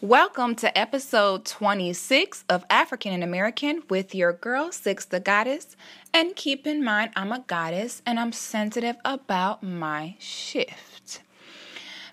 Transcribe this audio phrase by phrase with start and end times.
[0.00, 5.76] Welcome to episode 26 of African and American with your girl, Six the Goddess.
[6.14, 11.22] And keep in mind, I'm a goddess and I'm sensitive about my shift.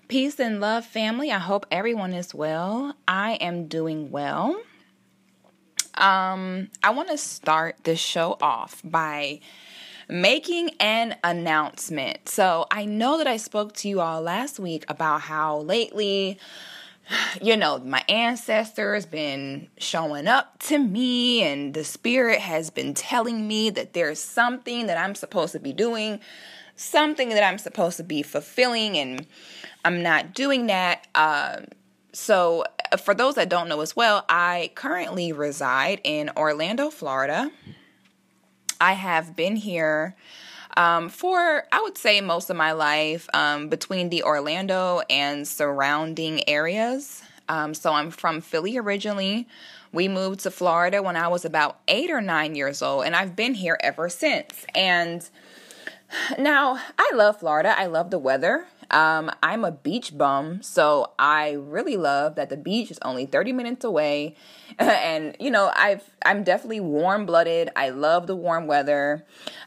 [0.08, 1.30] Peace and love, family.
[1.30, 2.96] I hope everyone is well.
[3.06, 4.60] I am doing well.
[5.94, 9.38] Um, I want to start this show off by
[10.08, 12.28] making an announcement.
[12.28, 16.40] So I know that I spoke to you all last week about how lately
[17.40, 23.46] you know, my ancestors been showing up to me and the spirit has been telling
[23.46, 26.20] me that there's something that I'm supposed to be doing,
[26.74, 29.26] something that I'm supposed to be fulfilling and
[29.84, 31.06] I'm not doing that.
[31.14, 31.60] Uh,
[32.12, 32.64] so
[32.98, 37.50] for those that don't know as well, I currently reside in Orlando, Florida.
[38.80, 40.16] I have been here
[40.76, 46.48] um, for I would say most of my life um, between the Orlando and surrounding
[46.48, 47.22] areas.
[47.48, 49.46] Um, so I'm from Philly originally.
[49.92, 53.36] We moved to Florida when I was about eight or nine years old, and I've
[53.36, 54.66] been here ever since.
[54.74, 55.26] And
[56.38, 57.74] now I love Florida.
[57.78, 58.66] I love the weather.
[58.90, 63.52] Um, I'm a beach bum, so I really love that the beach is only 30
[63.52, 64.36] minutes away.
[64.78, 67.70] and you know, I've I'm definitely warm blooded.
[67.76, 69.24] I love the warm weather.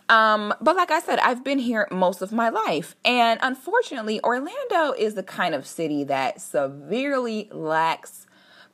[0.07, 2.95] Um, but like I said, I've been here most of my life.
[3.05, 8.25] And unfortunately, Orlando is the kind of city that severely lacks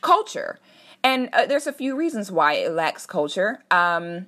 [0.01, 0.59] culture.
[1.03, 3.63] And uh, there's a few reasons why it lacks culture.
[3.69, 4.27] Um,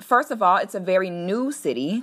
[0.00, 2.02] first of all, it's a very new city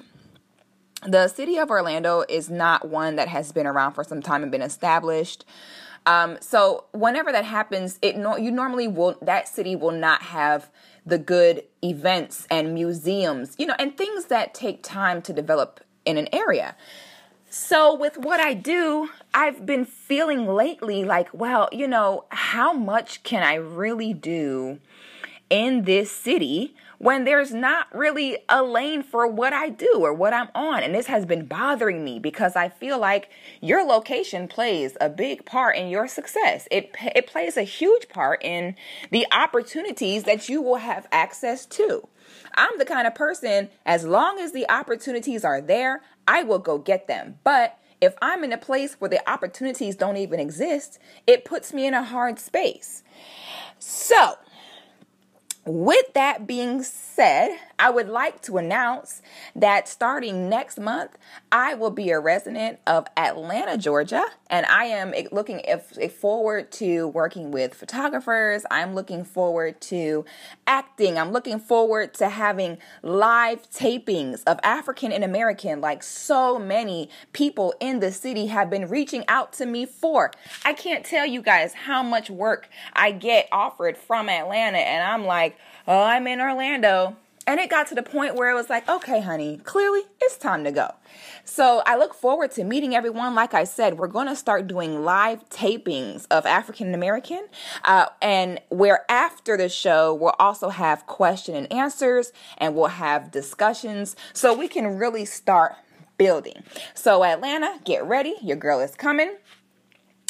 [1.03, 4.51] the city of Orlando is not one that has been around for some time and
[4.51, 5.45] been established.
[6.05, 10.69] Um, so whenever that happens, it no, you normally will that city will not have
[11.05, 16.17] the good events and museums, you know, and things that take time to develop in
[16.17, 16.75] an area.
[17.49, 23.23] So with what I do, I've been feeling lately like, well, you know, how much
[23.23, 24.79] can I really do
[25.49, 30.33] in this city when there's not really a lane for what I do or what
[30.33, 30.83] I'm on.
[30.83, 33.29] And this has been bothering me because I feel like
[33.61, 36.67] your location plays a big part in your success.
[36.71, 38.75] It, it plays a huge part in
[39.11, 42.07] the opportunities that you will have access to.
[42.55, 46.77] I'm the kind of person, as long as the opportunities are there, I will go
[46.77, 47.39] get them.
[47.43, 51.87] But if I'm in a place where the opportunities don't even exist, it puts me
[51.87, 53.03] in a hard space.
[53.79, 54.35] So,
[55.65, 59.21] with that being said, I would like to announce
[59.55, 61.17] that starting next month,
[61.51, 65.61] I will be a resident of Atlanta, Georgia, and I am looking
[66.09, 68.63] forward to working with photographers.
[68.69, 70.23] I'm looking forward to
[70.67, 71.17] acting.
[71.17, 77.73] I'm looking forward to having live tapings of African and American, like so many people
[77.79, 80.31] in the city have been reaching out to me for.
[80.63, 85.25] I can't tell you guys how much work I get offered from Atlanta, and I'm
[85.25, 85.54] like,
[85.87, 87.15] oh, I'm in Orlando.
[87.47, 90.63] And it got to the point where it was like, okay, honey, clearly it's time
[90.63, 90.95] to go.
[91.43, 93.35] So I look forward to meeting everyone.
[93.35, 97.45] Like I said, we're going to start doing live tapings of African American.
[97.83, 103.29] Uh, and where after the show, we'll also have question and answers and we'll have
[103.29, 105.75] discussions so we can really start
[106.17, 106.63] building.
[106.93, 108.35] So, Atlanta, get ready.
[108.41, 109.35] Your girl is coming.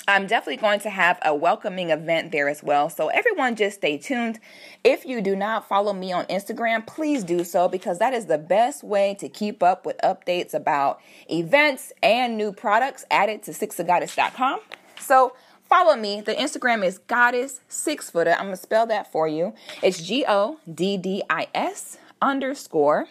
[0.08, 2.92] I'm definitely going to have a welcoming event there as well.
[2.92, 4.40] So, everyone, just stay tuned.
[4.84, 8.38] If you do not follow me on Instagram, please do so because that is the
[8.38, 14.60] best way to keep up with updates about events and new products added to sixthegoddess.com.
[15.00, 15.36] So,
[15.68, 16.22] follow me.
[16.22, 18.34] The Instagram is goddess six footer.
[18.34, 19.56] I'm gonna spell that for you.
[19.82, 23.08] It's G O D D I S underscore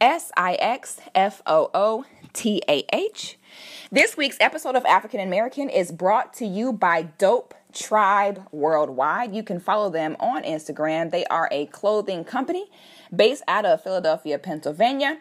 [0.00, 3.38] S I X F O O T A H.
[3.94, 9.34] This week's episode of African American is brought to you by Dope Tribe Worldwide.
[9.34, 11.10] You can follow them on Instagram.
[11.10, 12.70] They are a clothing company
[13.14, 15.18] based out of Philadelphia, Pennsylvania.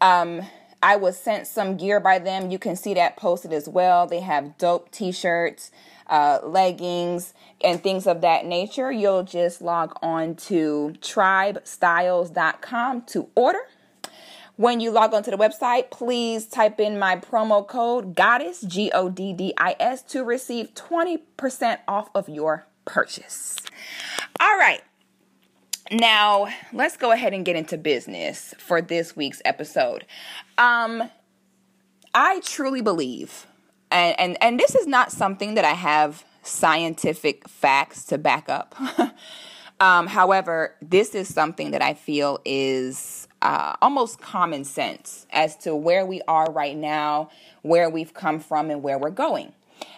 [0.00, 0.42] Um,
[0.80, 2.52] I was sent some gear by them.
[2.52, 4.06] You can see that posted as well.
[4.06, 5.72] They have dope t shirts,
[6.06, 7.34] uh, leggings,
[7.64, 8.92] and things of that nature.
[8.92, 13.62] You'll just log on to tribestyles.com to order.
[14.56, 19.08] When you log onto the website, please type in my promo code GODDESS, G O
[19.08, 23.56] D D I S, to receive 20% off of your purchase.
[24.38, 24.82] All right.
[25.90, 30.06] Now, let's go ahead and get into business for this week's episode.
[30.56, 31.10] Um,
[32.14, 33.46] I truly believe,
[33.90, 38.76] and, and, and this is not something that I have scientific facts to back up.
[39.80, 45.76] um, however, this is something that I feel is uh, almost common sense as to
[45.76, 47.30] where we are right now,
[47.62, 49.52] where we've come from, and where we're going.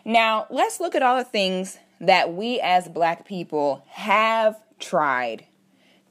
[0.04, 5.46] Now, let's look at all the things that we as black people have tried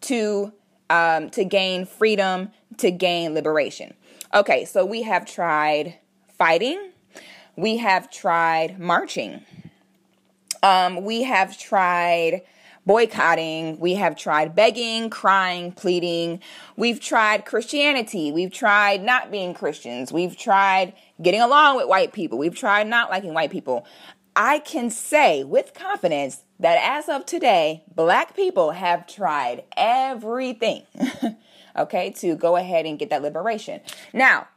[0.01, 0.53] to
[0.89, 3.95] um, to gain freedom, to gain liberation.
[4.33, 5.95] Okay, so we have tried
[6.37, 6.91] fighting,
[7.55, 9.43] we have tried marching,
[10.61, 12.43] um, we have tried
[12.85, 16.39] boycotting, we have tried begging, crying, pleading,
[16.75, 22.37] we've tried Christianity, we've tried not being Christians, we've tried getting along with white people,
[22.37, 23.85] we've tried not liking white people.
[24.35, 30.83] I can say with confidence that as of today, black people have tried everything,
[31.77, 33.81] okay, to go ahead and get that liberation.
[34.13, 34.47] Now,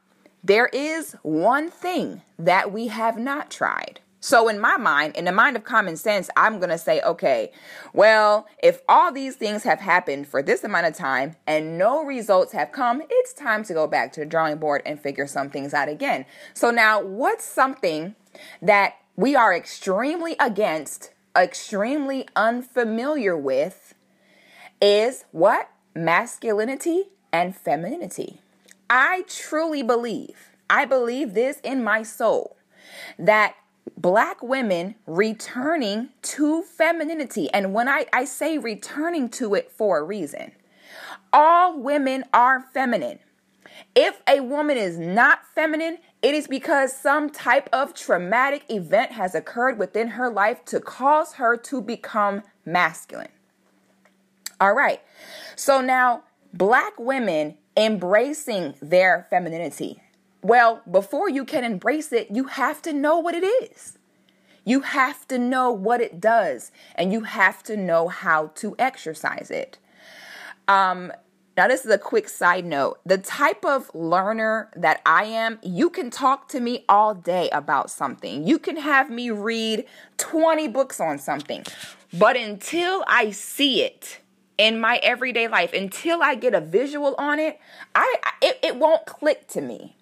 [0.43, 4.01] there is one thing that we have not tried.
[4.21, 7.53] So, in my mind, in the mind of common sense, I'm going to say, okay,
[7.93, 12.53] well, if all these things have happened for this amount of time and no results
[12.53, 15.73] have come, it's time to go back to the drawing board and figure some things
[15.73, 16.27] out again.
[16.53, 18.17] So, now what's something
[18.61, 23.95] that we are extremely against, extremely unfamiliar with,
[24.81, 25.71] is what?
[25.95, 28.41] Masculinity and femininity.
[28.91, 32.57] I truly believe, I believe this in my soul,
[33.17, 33.55] that
[33.97, 40.03] black women returning to femininity, and when I, I say returning to it for a
[40.03, 40.53] reason,
[41.33, 43.19] all women are feminine.
[43.95, 49.35] If a woman is not feminine, it is because some type of traumatic event has
[49.35, 53.29] occurred within her life to cause her to become masculine.
[54.61, 55.01] All right.
[55.55, 60.03] So now, black women embracing their femininity.
[60.43, 63.99] Well, before you can embrace it, you have to know what it is.
[64.65, 69.51] You have to know what it does, and you have to know how to exercise
[69.51, 69.79] it.
[70.69, 71.13] Um,
[71.57, 73.01] now, this is a quick side note.
[73.05, 77.91] The type of learner that I am, you can talk to me all day about
[77.91, 78.47] something.
[78.47, 79.87] You can have me read
[80.19, 81.65] 20 books on something.
[82.13, 84.21] But until I see it
[84.57, 87.59] in my everyday life, until I get a visual on it,
[87.93, 89.97] I it, it won't click to me.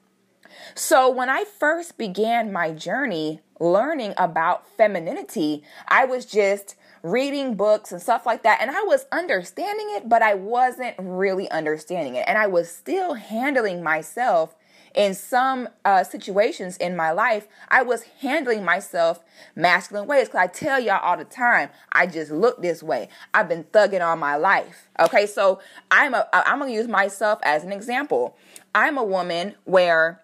[0.74, 7.92] So when I first began my journey learning about femininity, I was just reading books
[7.92, 8.60] and stuff like that.
[8.60, 12.24] And I was understanding it, but I wasn't really understanding it.
[12.26, 14.56] And I was still handling myself
[14.94, 17.46] in some uh, situations in my life.
[17.68, 19.22] I was handling myself
[19.54, 20.28] masculine ways.
[20.28, 23.08] Cause I tell y'all all the time, I just look this way.
[23.34, 24.88] I've been thugging all my life.
[24.98, 25.26] Okay.
[25.26, 25.60] So
[25.90, 28.36] I'm a, I'm to use myself as an example.
[28.74, 30.22] I'm a woman where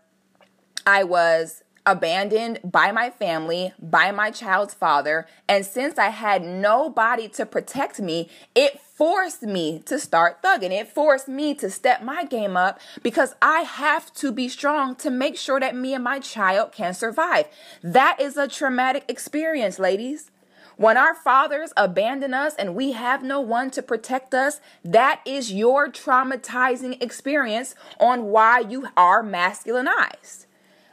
[0.87, 7.29] I was abandoned by my family, by my child's father, and since I had nobody
[7.31, 10.71] to protect me, it forced me to start thugging.
[10.71, 15.11] It forced me to step my game up because I have to be strong to
[15.11, 17.47] make sure that me and my child can survive.
[17.83, 20.31] That is a traumatic experience, ladies.
[20.77, 25.53] When our fathers abandon us and we have no one to protect us, that is
[25.53, 30.47] your traumatizing experience on why you are masculinized.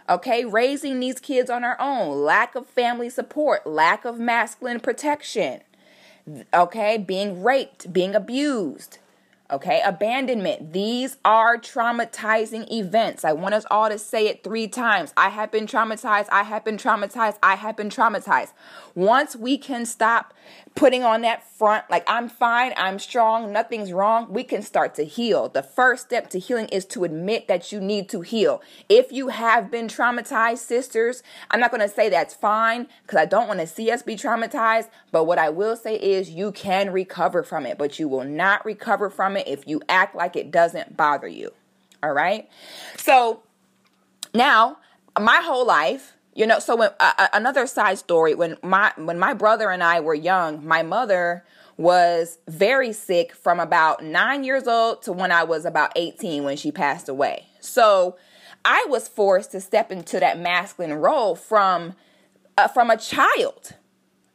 [0.10, 5.62] Okay, raising these kids on our own, lack of family support, lack of masculine protection.
[6.52, 8.98] Okay, being raped, being abused.
[9.52, 10.74] Okay, abandonment.
[10.74, 13.26] These are traumatizing events.
[13.26, 15.12] I want us all to say it three times.
[15.18, 16.28] I have been traumatized.
[16.32, 17.38] I have been traumatized.
[17.42, 18.54] I have been traumatized.
[18.94, 20.36] Once we can stop
[20.76, 25.04] putting on that front, like I'm fine, I'm strong, nothing's wrong, we can start to
[25.04, 25.50] heal.
[25.50, 28.62] The first step to healing is to admit that you need to heal.
[28.88, 33.26] If you have been traumatized, sisters, I'm not going to say that's fine because I
[33.26, 34.90] don't want to see us be traumatized.
[35.12, 38.64] But what I will say is you can recover from it, but you will not
[38.66, 41.52] recover from it if you act like it doesn't bother you.
[42.02, 42.50] All right.
[42.98, 43.44] So
[44.34, 44.78] now,
[45.20, 49.34] my whole life, you know, so when uh, another side story when my when my
[49.34, 51.44] brother and I were young, my mother
[51.78, 56.58] was very sick from about 9 years old to when I was about 18 when
[56.58, 57.48] she passed away.
[57.62, 58.18] So
[58.66, 61.96] I was forced to step into that masculine role from
[62.58, 63.76] uh, from a child.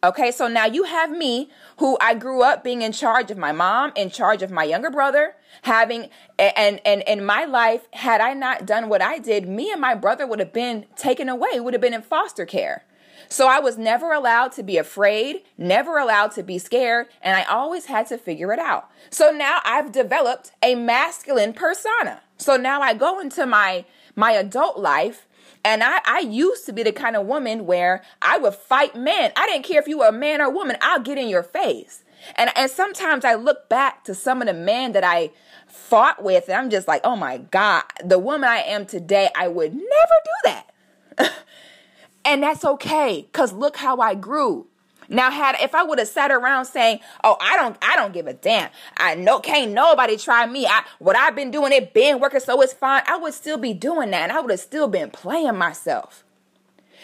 [0.04, 3.52] Okay, so now you have me who I grew up being in charge of my
[3.52, 8.34] mom, in charge of my younger brother, having and and in my life, had I
[8.34, 11.72] not done what I did, me and my brother would have been taken away, would
[11.72, 12.84] have been in foster care.
[13.30, 17.44] So I was never allowed to be afraid, never allowed to be scared, and I
[17.44, 18.90] always had to figure it out.
[19.08, 22.20] So now I've developed a masculine persona.
[22.36, 25.26] So now I go into my my adult life
[25.64, 29.32] and I, I used to be the kind of woman where I would fight men.
[29.34, 31.42] I didn't care if you were a man or a woman, I'll get in your
[31.42, 32.04] face.
[32.36, 35.30] And, and sometimes I look back to some of the men that I
[35.66, 39.48] fought with, and I'm just like, oh my God, the woman I am today, I
[39.48, 41.32] would never do that.
[42.24, 44.68] and that's okay, because look how I grew.
[45.08, 48.26] Now, had if I would have sat around saying, "Oh, I don't, I don't give
[48.26, 48.70] a damn.
[48.96, 50.66] I know, can't nobody try me.
[50.66, 53.74] I what I've been doing, it been working, so it's fine." I would still be
[53.74, 56.24] doing that, and I would have still been playing myself.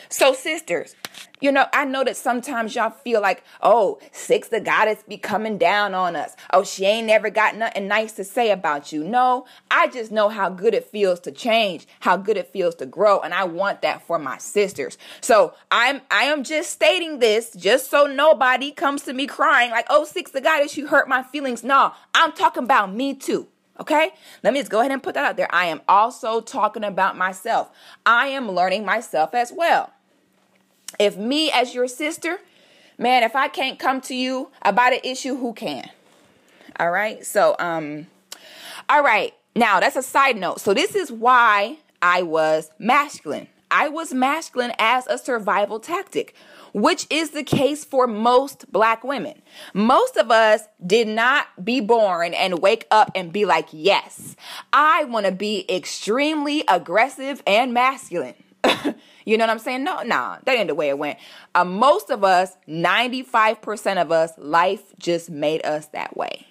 [0.09, 0.97] So, sisters,
[1.41, 5.59] you know, I know that sometimes y'all feel like, oh, six the goddess be coming
[5.59, 6.37] down on us.
[6.53, 9.05] Oh, she ain't never got nothing nice to say about you.
[9.05, 12.87] No, I just know how good it feels to change, how good it feels to
[12.87, 14.99] grow, and I want that for my sisters.
[15.21, 19.87] So I'm I am just stating this just so nobody comes to me crying like,
[19.91, 21.65] oh, six the goddess, you hurt my feelings.
[21.65, 23.49] No, I'm talking about me too.
[23.81, 24.11] Okay,
[24.43, 25.49] let me just go ahead and put that out there.
[25.55, 27.71] I am also talking about myself.
[28.05, 29.91] I am learning myself as well.
[30.99, 32.39] If me, as your sister,
[32.99, 35.89] man, if I can't come to you about an issue, who can?
[36.79, 37.25] All right.
[37.25, 38.07] So, um,
[38.89, 39.35] all right.
[39.55, 40.61] Now, that's a side note.
[40.61, 43.49] So, this is why I was masculine.
[43.71, 46.35] I was masculine as a survival tactic,
[46.73, 49.43] which is the case for most black women.
[49.75, 54.35] Most of us did not be born and wake up and be like, yes,
[54.73, 58.35] I want to be extremely aggressive and masculine.
[59.25, 59.85] You know what I'm saying?
[59.85, 61.19] No, nah, that ain't the way it went.
[61.55, 66.47] Uh, most of us, 95% of us, life just made us that way.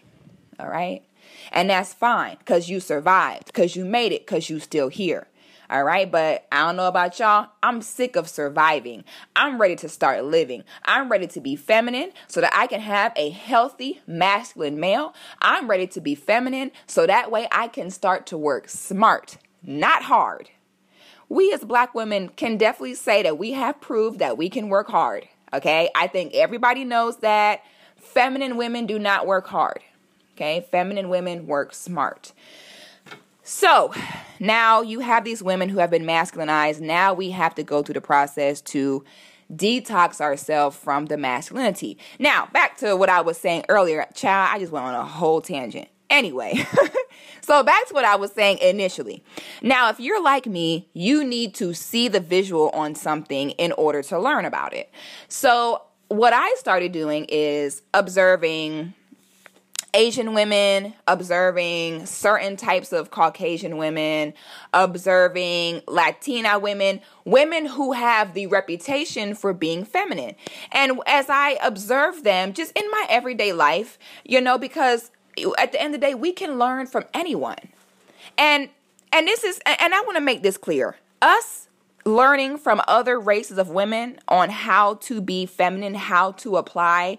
[0.59, 1.03] All right?
[1.51, 5.27] And that's fine because you survived, because you made it, because you still here.
[5.71, 7.49] All right, but I don't know about y'all.
[7.61, 9.03] I'm sick of surviving.
[9.35, 10.63] I'm ready to start living.
[10.83, 15.13] I'm ready to be feminine so that I can have a healthy masculine male.
[15.41, 20.03] I'm ready to be feminine so that way I can start to work smart, not
[20.03, 20.49] hard
[21.29, 24.88] we as black women can definitely say that we have proved that we can work
[24.88, 25.27] hard.
[25.53, 25.89] Okay.
[25.95, 27.63] I think everybody knows that
[27.95, 29.79] feminine women do not work hard.
[30.36, 30.65] Okay.
[30.71, 32.33] Feminine women work smart.
[33.43, 33.93] So
[34.39, 36.81] now you have these women who have been masculinized.
[36.81, 39.03] Now we have to go through the process to
[39.51, 41.98] detox ourselves from the masculinity.
[42.19, 44.05] Now, back to what I was saying earlier.
[44.13, 45.89] Child, I just went on a whole tangent.
[46.09, 46.65] Anyway,
[47.41, 49.23] so back to what I was saying initially.
[49.61, 54.01] Now, if you're like me, you need to see the visual on something in order
[54.03, 54.91] to learn about it.
[55.27, 58.95] So, what I started doing is observing
[59.93, 64.33] Asian women, observing certain types of Caucasian women,
[64.73, 70.35] observing Latina women, women who have the reputation for being feminine.
[70.71, 75.11] And as I observe them just in my everyday life, you know, because
[75.58, 77.58] at the end of the day, we can learn from anyone.
[78.38, 78.69] And
[79.12, 80.98] and this is and I want to make this clear.
[81.22, 81.67] Us
[82.05, 87.17] learning from other races of women on how to be feminine, how to apply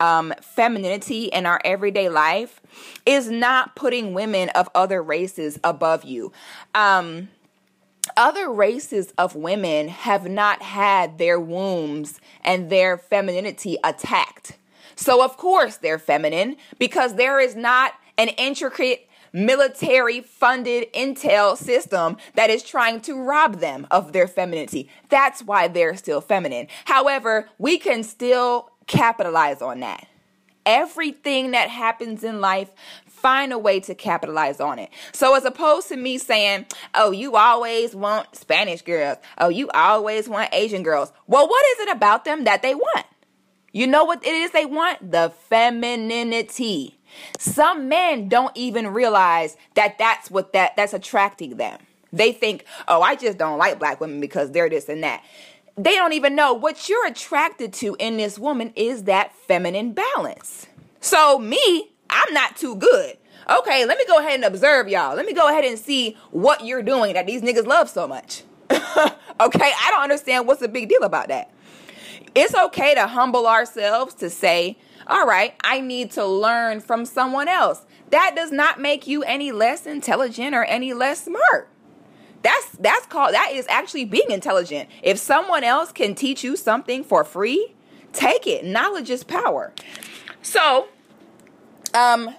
[0.00, 2.60] um, femininity in our everyday life
[3.04, 6.32] is not putting women of other races above you.
[6.74, 7.28] Um,
[8.16, 14.56] other races of women have not had their wombs and their femininity attacked.
[14.96, 22.16] So, of course, they're feminine because there is not an intricate military funded intel system
[22.34, 24.88] that is trying to rob them of their femininity.
[25.10, 26.68] That's why they're still feminine.
[26.86, 30.06] However, we can still capitalize on that.
[30.64, 32.72] Everything that happens in life,
[33.06, 34.90] find a way to capitalize on it.
[35.12, 39.18] So as opposed to me saying, "Oh, you always want Spanish girls.
[39.38, 43.06] Oh, you always want Asian girls." Well, what is it about them that they want?
[43.76, 45.10] You know what it is they want?
[45.10, 46.96] The femininity.
[47.38, 51.80] Some men don't even realize that that's what that that's attracting them.
[52.10, 55.22] They think, "Oh, I just don't like black women because they're this and that."
[55.76, 60.68] They don't even know what you're attracted to in this woman is that feminine balance.
[61.00, 63.18] So me, I'm not too good.
[63.50, 65.14] Okay, let me go ahead and observe y'all.
[65.14, 68.42] Let me go ahead and see what you're doing that these niggas love so much.
[68.70, 68.80] okay,
[69.38, 71.50] I don't understand what's the big deal about that.
[72.34, 77.48] It's okay to humble ourselves to say, all right, I need to learn from someone
[77.48, 77.86] else.
[78.10, 81.68] That does not make you any less intelligent or any less smart.
[82.42, 84.88] That's that's called that is actually being intelligent.
[85.02, 87.74] If someone else can teach you something for free,
[88.12, 88.64] take it.
[88.64, 89.72] Knowledge is power.
[90.42, 90.88] So,
[91.94, 92.34] um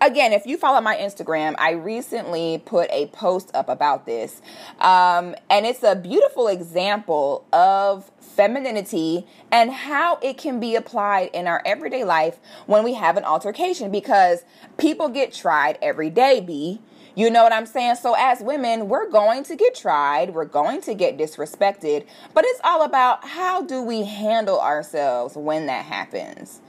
[0.00, 4.40] again, if you follow my Instagram, I recently put a post up about this.
[4.80, 11.46] Um, and it's a beautiful example of femininity and how it can be applied in
[11.46, 14.44] our everyday life when we have an altercation because
[14.78, 16.80] people get tried every day, B.
[17.20, 17.96] You know what I'm saying?
[17.96, 22.60] So, as women, we're going to get tried, we're going to get disrespected, but it's
[22.64, 26.62] all about how do we handle ourselves when that happens.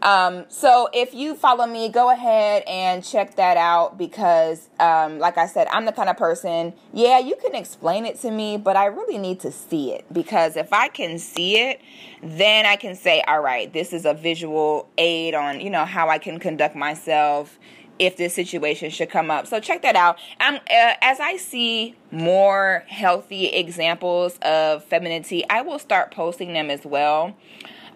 [0.00, 5.36] Um, so if you follow me, go ahead and check that out because, um, like
[5.36, 8.76] I said, I'm the kind of person, yeah, you can explain it to me, but
[8.76, 11.80] I really need to see it because if I can see it,
[12.22, 16.08] then I can say, all right, this is a visual aid on, you know, how
[16.08, 17.58] I can conduct myself
[18.00, 19.46] if this situation should come up.
[19.46, 20.18] So check that out.
[20.40, 26.70] Um, uh, as I see more healthy examples of femininity, I will start posting them
[26.70, 27.36] as well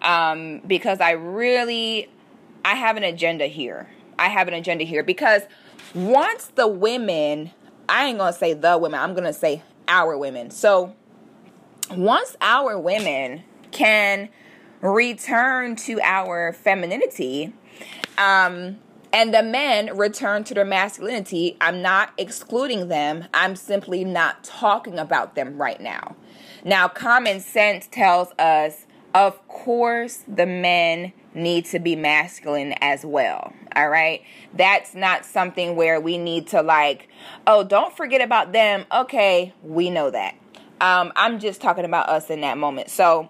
[0.03, 2.07] um, because I really
[2.63, 3.89] I have an agenda here.
[4.17, 5.41] I have an agenda here because
[5.95, 7.51] once the women,
[7.89, 10.51] I ain't gonna say the women, I'm gonna say our women.
[10.51, 10.95] So
[11.89, 14.29] once our women can
[14.81, 17.53] return to our femininity,
[18.19, 18.77] um,
[19.15, 23.23] and the men return to their masculinity, I'm not excluding them.
[23.33, 26.17] I'm simply not talking about them right now.
[26.65, 33.53] Now, common sense tells us of course, the men need to be masculine as well.
[33.73, 34.21] All right.
[34.53, 37.07] That's not something where we need to, like,
[37.47, 38.85] oh, don't forget about them.
[38.91, 40.35] Okay, we know that.
[40.81, 42.89] Um, I'm just talking about us in that moment.
[42.89, 43.29] So,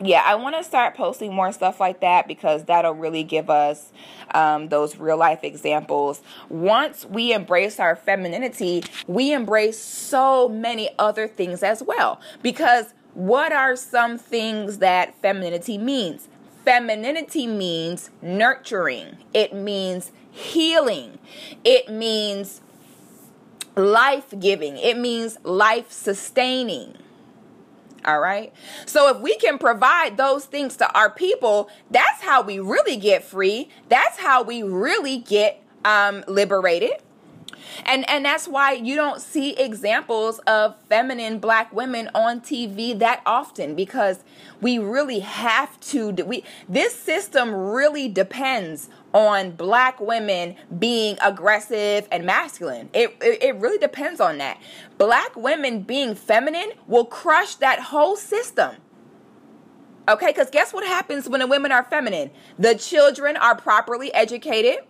[0.00, 3.92] yeah, I want to start posting more stuff like that because that'll really give us
[4.34, 6.20] um, those real life examples.
[6.48, 13.52] Once we embrace our femininity, we embrace so many other things as well because what
[13.52, 16.28] are some things that femininity means?
[16.64, 21.18] Femininity means nurturing, it means healing,
[21.64, 22.60] it means
[23.76, 26.98] life giving, it means life sustaining.
[28.06, 28.52] All right.
[28.86, 33.24] So if we can provide those things to our people, that's how we really get
[33.24, 33.68] free.
[33.88, 36.92] That's how we really get um, liberated.
[37.84, 43.22] And and that's why you don't see examples of feminine black women on TV that
[43.26, 44.22] often because
[44.60, 52.26] we really have to we this system really depends on black women being aggressive and
[52.26, 52.90] masculine.
[52.92, 54.60] It, it, it really depends on that.
[54.98, 58.76] Black women being feminine will crush that whole system.
[60.06, 62.30] Okay, because guess what happens when the women are feminine?
[62.58, 64.80] The children are properly educated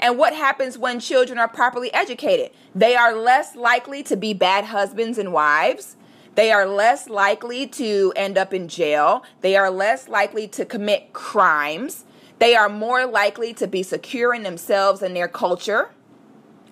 [0.00, 2.50] and what happens when children are properly educated?
[2.74, 5.96] They are less likely to be bad husbands and wives.
[6.34, 9.22] They are less likely to end up in jail.
[9.40, 12.05] They are less likely to commit crimes.
[12.38, 15.90] They are more likely to be secure in themselves and their culture.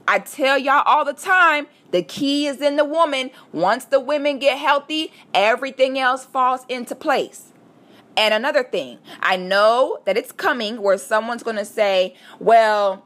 [0.07, 3.31] I tell y'all all the time, the key is in the woman.
[3.53, 7.53] Once the women get healthy, everything else falls into place.
[8.17, 13.05] And another thing, I know that it's coming where someone's going to say, well,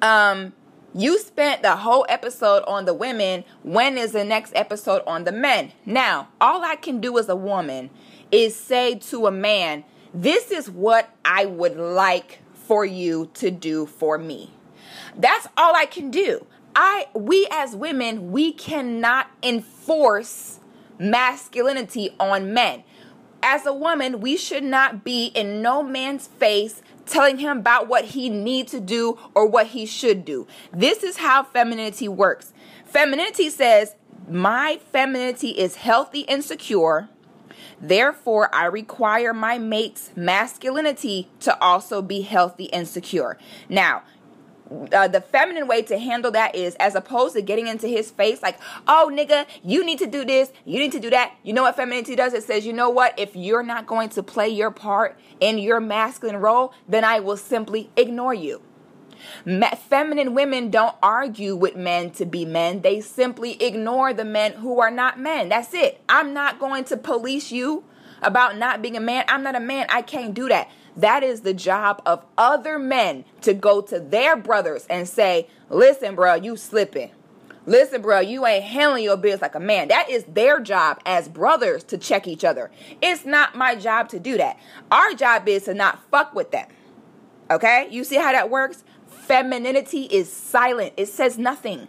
[0.00, 0.54] um,
[0.94, 3.44] you spent the whole episode on the women.
[3.62, 5.72] When is the next episode on the men?
[5.86, 7.90] Now, all I can do as a woman
[8.30, 13.86] is say to a man, This is what I would like for you to do
[13.86, 14.52] for me.
[15.16, 16.46] That's all I can do.
[16.74, 20.60] I we as women, we cannot enforce
[20.98, 22.84] masculinity on men.
[23.42, 28.06] As a woman, we should not be in no man's face telling him about what
[28.06, 30.46] he needs to do or what he should do.
[30.72, 32.52] This is how femininity works.
[32.86, 33.96] Femininity says,
[34.28, 37.08] My femininity is healthy and secure.
[37.80, 43.38] Therefore, I require my mate's masculinity to also be healthy and secure.
[43.68, 44.02] Now,
[44.92, 48.42] uh, the feminine way to handle that is as opposed to getting into his face
[48.42, 51.34] like oh nigga you need to do this you need to do that.
[51.42, 52.32] You know what femininity does?
[52.32, 53.18] It says you know what?
[53.18, 57.36] If you're not going to play your part in your masculine role then i will
[57.36, 58.62] simply ignore you
[59.88, 64.80] feminine women don't argue with men to be men they simply ignore the men who
[64.80, 67.84] are not men that's it i'm not going to police you
[68.22, 71.40] about not being a man i'm not a man i can't do that that is
[71.40, 76.56] the job of other men to go to their brothers and say, listen, bro, you
[76.56, 77.10] slipping.
[77.64, 79.88] Listen, bro, you ain't handling your business like a man.
[79.88, 82.70] That is their job as brothers to check each other.
[83.00, 84.58] It's not my job to do that.
[84.90, 86.66] Our job is to not fuck with them.
[87.50, 87.86] Okay?
[87.90, 88.82] You see how that works?
[89.26, 91.88] Femininity is silent, it says nothing.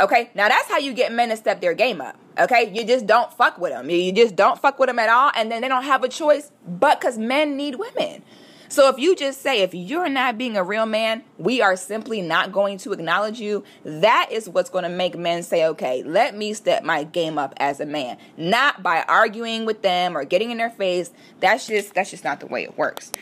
[0.00, 0.30] Okay?
[0.34, 2.16] Now that's how you get men to step their game up.
[2.38, 3.88] Okay, you just don't fuck with them.
[3.88, 6.52] You just don't fuck with them at all, and then they don't have a choice
[6.66, 8.22] but because men need women.
[8.68, 12.20] So if you just say, if you're not being a real man, we are simply
[12.20, 16.36] not going to acknowledge you, that is what's going to make men say, okay, let
[16.36, 18.18] me step my game up as a man.
[18.36, 21.10] Not by arguing with them or getting in their face.
[21.40, 23.12] That's just that's just not the way it works.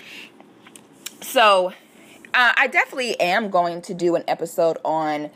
[1.20, 1.72] So
[2.34, 5.30] uh, I definitely am going to do an episode on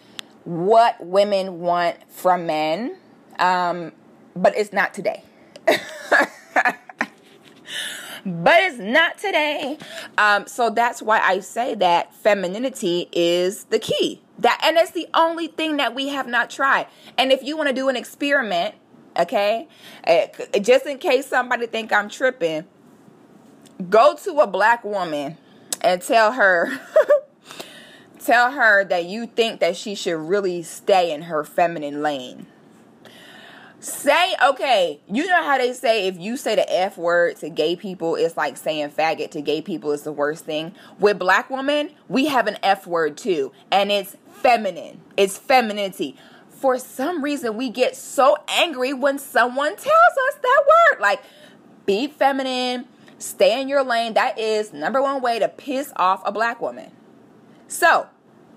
[0.44, 2.96] what women want from men,
[3.38, 3.92] um,
[4.34, 5.22] but it's not today.
[5.66, 5.76] but
[8.26, 9.78] it's not today.
[10.16, 14.20] Um, so that's why I say that femininity is the key.
[14.40, 16.88] That and it's the only thing that we have not tried.
[17.16, 18.74] And if you want to do an experiment,
[19.16, 19.68] okay,
[20.04, 20.26] uh,
[20.60, 22.64] just in case somebody think I'm tripping,
[23.88, 25.36] go to a black woman
[25.82, 26.80] and tell her
[28.18, 32.46] tell her that you think that she should really stay in her feminine lane
[33.80, 37.76] Say, okay, you know how they say if you say the F word to gay
[37.76, 40.74] people, it's like saying faggot to gay people is the worst thing.
[40.98, 45.00] With black women, we have an F word too, and it's feminine.
[45.16, 46.16] It's femininity.
[46.50, 51.00] For some reason, we get so angry when someone tells us that word.
[51.00, 51.22] Like,
[51.86, 52.86] be feminine,
[53.18, 54.14] stay in your lane.
[54.14, 56.92] That is number one way to piss off a black woman.
[57.66, 58.08] So,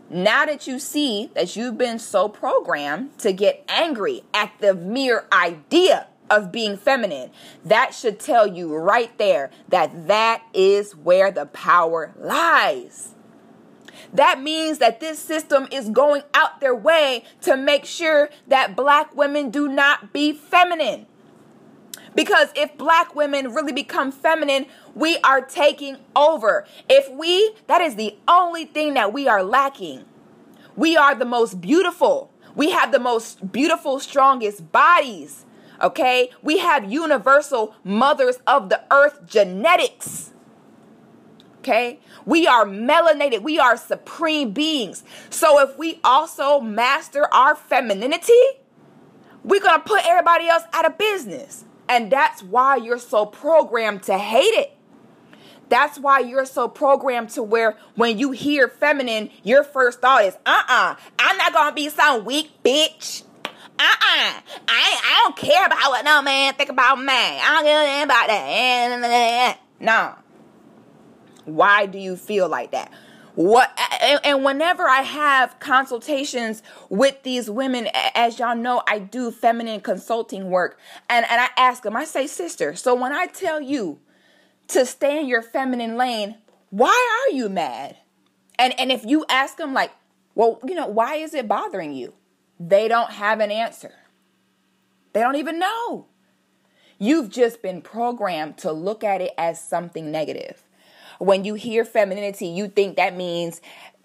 [0.09, 5.25] now that you see that you've been so programmed to get angry at the mere
[5.31, 7.31] idea of being feminine,
[7.63, 13.15] that should tell you right there that that is where the power lies.
[14.13, 19.15] That means that this system is going out their way to make sure that black
[19.15, 21.05] women do not be feminine.
[22.15, 26.65] Because if black women really become feminine, we are taking over.
[26.89, 30.05] If we, that is the only thing that we are lacking.
[30.75, 32.31] We are the most beautiful.
[32.55, 35.45] We have the most beautiful, strongest bodies.
[35.81, 36.29] Okay?
[36.41, 40.33] We have universal mothers of the earth genetics.
[41.59, 41.99] Okay?
[42.25, 43.41] We are melanated.
[43.41, 45.03] We are supreme beings.
[45.29, 48.33] So if we also master our femininity,
[49.43, 51.65] we're going to put everybody else out of business.
[51.91, 54.77] And that's why you're so programmed to hate it.
[55.67, 60.35] That's why you're so programmed to where when you hear feminine, your first thought is,
[60.45, 63.23] uh uh-uh, uh, i am not gonna be some weak bitch.
[63.77, 67.07] Uh uh-uh, uh, I, I don't care about what no man think about me.
[67.09, 69.59] I don't care about that.
[69.81, 70.15] No.
[71.43, 72.93] Why do you feel like that?
[73.35, 73.77] What
[74.23, 80.49] and, whenever i have consultations with these women as y'all know i do feminine consulting
[80.49, 80.79] work.
[81.09, 83.99] And and i ask them i say sister so when i tell you
[84.69, 86.37] to stay in your feminine lane
[86.71, 87.97] why are you mad?
[88.57, 89.91] And and if you ask them like
[90.33, 92.13] well you know why is it bothering you?
[92.59, 93.93] They don't have an answer.
[95.13, 96.07] They don't even know.
[96.97, 100.63] You've just been programmed to look at it as something negative
[101.21, 103.61] when you hear femininity, you think that means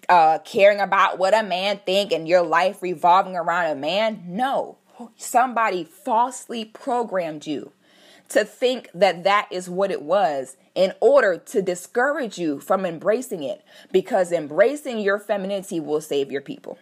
[0.07, 4.23] uh, caring about what a man think and your life revolving around a man.
[4.27, 4.77] No,
[5.15, 7.71] somebody falsely programmed you
[8.29, 13.41] to think that that is what it was in order to discourage you from embracing
[13.41, 16.77] it because embracing your femininity will save your people.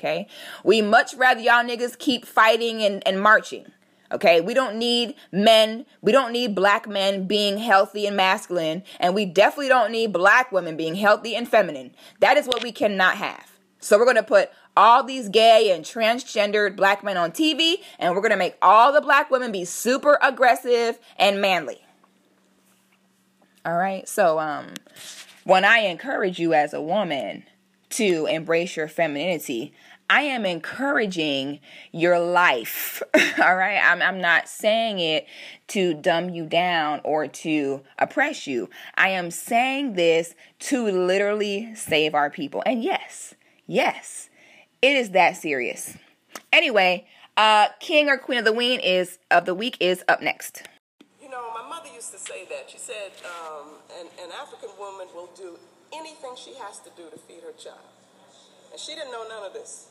[0.00, 0.26] Okay?
[0.64, 3.66] We much rather y'all niggas keep fighting and, and marching
[4.12, 9.14] Okay, we don't need men, we don't need black men being healthy and masculine, and
[9.14, 11.94] we definitely don't need black women being healthy and feminine.
[12.20, 13.52] That is what we cannot have.
[13.80, 18.20] So we're to put all these gay and transgendered black men on TV, and we're
[18.30, 21.80] to make all the black women be super aggressive and manly.
[23.64, 24.74] All right, so um,
[25.44, 27.44] when I encourage you as a woman
[27.90, 29.72] to embrace your femininity,
[30.12, 33.02] I am encouraging your life.
[33.42, 33.80] All right.
[33.82, 35.26] I'm, I'm not saying it
[35.68, 38.68] to dumb you down or to oppress you.
[38.94, 40.34] I am saying this
[40.68, 42.62] to literally save our people.
[42.66, 43.32] And yes,
[43.66, 44.28] yes,
[44.82, 45.96] it is that serious.
[46.52, 47.06] Anyway,
[47.38, 50.68] uh, King or Queen of the Week is of the week is up next.
[51.22, 52.68] You know, my mother used to say that.
[52.68, 55.58] She said um, an, an African woman will do
[55.90, 57.80] anything she has to do to feed her child.
[58.72, 59.88] And she didn't know none of this.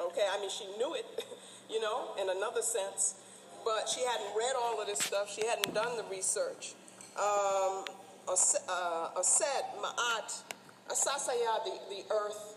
[0.00, 1.06] Okay, I mean, she knew it,
[1.70, 3.16] you know, in another sense,
[3.64, 5.32] but she hadn't read all of this stuff.
[5.32, 6.74] She hadn't done the research.
[7.18, 7.84] Um,
[8.28, 10.42] uh, Aset, Ma'at,
[10.88, 12.54] Asase Yaa, the, the earth,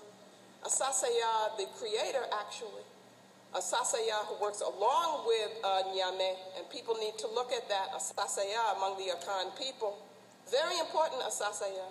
[0.64, 2.86] Asase Yaa, the creator, actually.
[3.56, 7.90] Asase Yaa, who works along with uh, Nyame, and people need to look at that,
[7.96, 9.98] Asase Yaa among the Akan people.
[10.52, 11.90] Very important, Asase Yaa.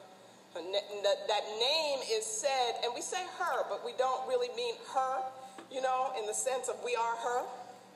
[0.55, 5.23] That name is said, and we say her, but we don't really mean her
[5.71, 7.43] you know, in the sense of we are her.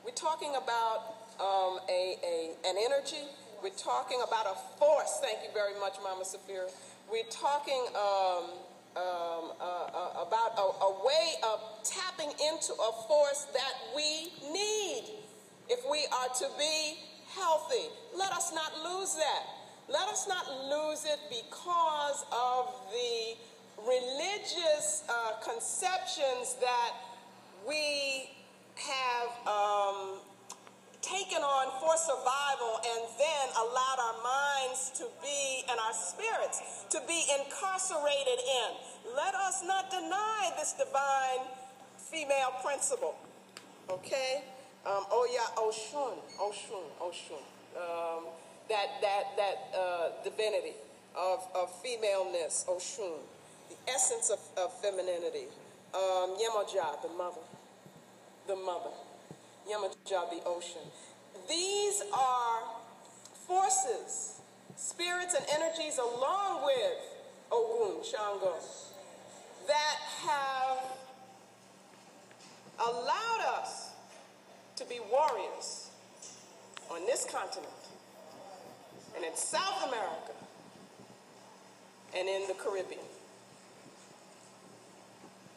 [0.03, 3.27] We're talking about um, a, a, an energy.
[3.61, 5.19] We're talking about a force.
[5.21, 6.71] Thank you very much, Mama Safira.
[7.11, 8.43] We're talking um,
[8.95, 15.03] um, uh, uh, about a, a way of tapping into a force that we need
[15.69, 16.95] if we are to be
[17.35, 17.89] healthy.
[18.15, 19.43] Let us not lose that.
[19.89, 23.35] Let us not lose it because of the
[23.83, 26.91] religious uh, conceptions that
[27.67, 28.29] we
[28.75, 30.19] have um,
[31.01, 36.99] taken on for survival and then allowed our minds to be and our spirits to
[37.07, 38.69] be incarcerated in.
[39.15, 41.45] Let us not deny this divine
[41.97, 43.15] female principle.
[43.89, 44.43] Okay?
[44.85, 47.41] Um, yeah, Oshun, Oshun, Oshun.
[47.75, 48.25] Um,
[48.69, 50.73] that that that uh, divinity
[51.15, 53.19] of, of femaleness, Oshun,
[53.69, 55.47] the essence of, of femininity.
[55.93, 57.39] Um, Yemoja, the mother,
[58.47, 58.91] the mother.
[59.69, 60.81] Yemoja, the ocean.
[61.49, 62.61] These are
[63.47, 64.39] forces,
[64.75, 66.93] spirits, and energies along with
[67.51, 68.53] Ogun, Shango,
[69.67, 70.77] that have
[72.79, 73.91] allowed us
[74.75, 75.89] to be warriors
[76.91, 77.71] on this continent
[79.15, 80.33] and in South America
[82.15, 82.99] and in the Caribbean.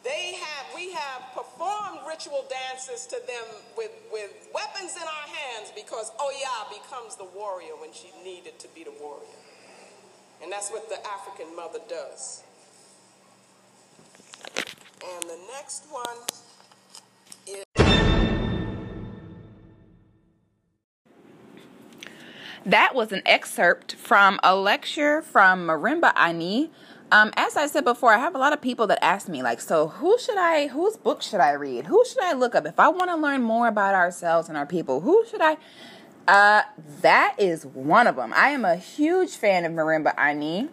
[0.03, 3.43] They have, we have performed ritual dances to them
[3.77, 8.67] with, with weapons in our hands because Oya becomes the warrior when she needed to
[8.69, 9.27] be the warrior.
[10.41, 12.43] And that's what the African mother does.
[15.03, 16.17] And the next one
[17.45, 17.63] is.
[22.65, 26.71] That was an excerpt from a lecture from Marimba Ani
[27.11, 29.59] um, as I said before, I have a lot of people that ask me, like,
[29.61, 31.87] so who should I, whose book should I read?
[31.87, 32.65] Who should I look up?
[32.65, 35.57] If I want to learn more about ourselves and our people, who should I?
[36.27, 36.61] Uh,
[37.01, 38.31] that is one of them.
[38.35, 40.69] I am a huge fan of Marimba Ani.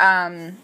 [0.00, 0.56] Um,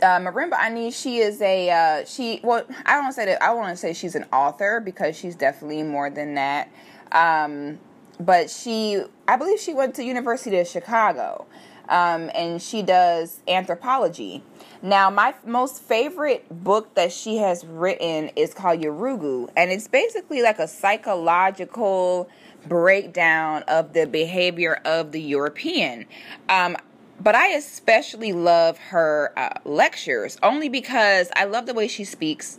[0.00, 3.70] uh, Marimba Ani, she is a, uh, she, well, I don't say that, I want
[3.70, 6.70] to say she's an author because she's definitely more than that.
[7.10, 7.80] Um,
[8.20, 11.46] but she, I believe she went to University of Chicago
[11.90, 14.42] um, and she does anthropology.
[14.82, 20.40] Now, my most favorite book that she has written is called Yurugu, and it's basically
[20.40, 22.30] like a psychological
[22.66, 26.06] breakdown of the behavior of the European.
[26.48, 26.76] Um,
[27.20, 32.58] but I especially love her uh, lectures only because I love the way she speaks.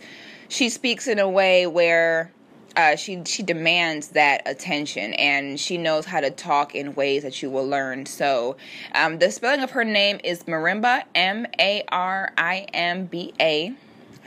[0.49, 2.31] She speaks in a way where
[2.75, 7.41] uh, she she demands that attention and she knows how to talk in ways that
[7.41, 8.05] you will learn.
[8.05, 8.55] So
[8.95, 13.73] um, the spelling of her name is Marimba M A R I M B A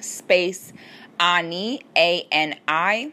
[0.00, 0.72] space
[1.18, 3.12] Ani A N I.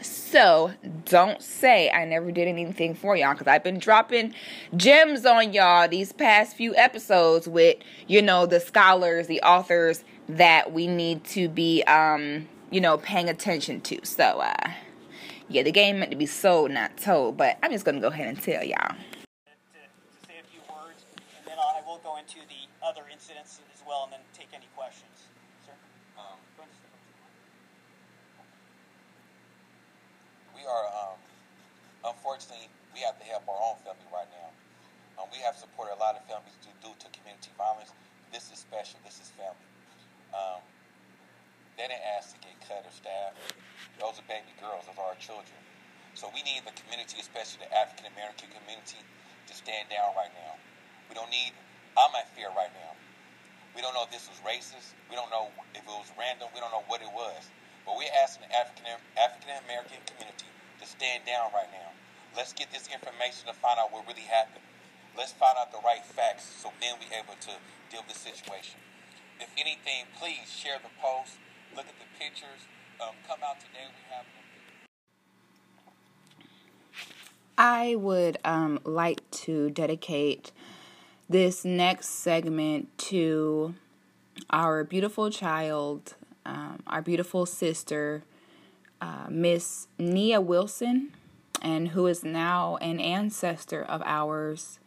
[0.00, 0.72] So
[1.04, 4.34] don't say I never did anything for y'all because I've been dropping
[4.76, 7.76] gems on y'all these past few episodes with
[8.06, 13.30] you know the scholars, the authors that we need to be um you know, paying
[13.30, 14.04] attention to.
[14.04, 14.68] So, uh,
[15.48, 17.38] yeah, the game meant to be sold, not told.
[17.40, 18.92] But I'm just gonna go ahead and tell y'all.
[18.92, 23.64] To, to say a few words, and then I will go into the other incidents
[23.72, 25.08] as well, and then take any questions.
[25.64, 25.72] Sir,
[26.20, 26.36] um,
[30.52, 31.16] we are, um,
[32.12, 34.52] unfortunately, we have to help our own family right now.
[35.16, 37.96] Um, we have supported a lot of families due, due to community violence.
[38.36, 39.00] This is special.
[39.00, 39.64] This is family.
[40.36, 40.60] Um,
[41.76, 42.35] they didn't ask to
[42.68, 42.84] cut.
[43.96, 44.84] Those are baby girls.
[44.90, 45.56] Those are our children.
[46.12, 49.00] So we need the community, especially the African American community,
[49.46, 50.58] to stand down right now.
[51.08, 51.52] We don't need,
[51.96, 52.92] I'm at fear right now.
[53.76, 54.96] We don't know if this was racist.
[55.12, 56.48] We don't know if it was random.
[56.56, 57.48] We don't know what it was.
[57.84, 60.48] But we're asking the African African American community
[60.80, 61.92] to stand down right now.
[62.32, 64.64] Let's get this information to find out what really happened.
[65.12, 67.52] Let's find out the right facts so then we're able to
[67.92, 68.80] deal with the situation.
[69.40, 71.36] If anything, please share the post
[71.76, 72.66] look at the pictures.
[73.00, 73.84] Um, come out today.
[73.84, 74.24] We have
[77.58, 80.52] I would um, like to dedicate
[81.28, 83.74] this next segment to
[84.50, 88.22] our beautiful child, um, our beautiful sister,
[89.00, 91.12] uh, Miss Nia Wilson,
[91.62, 94.78] and who is now an ancestor of ours.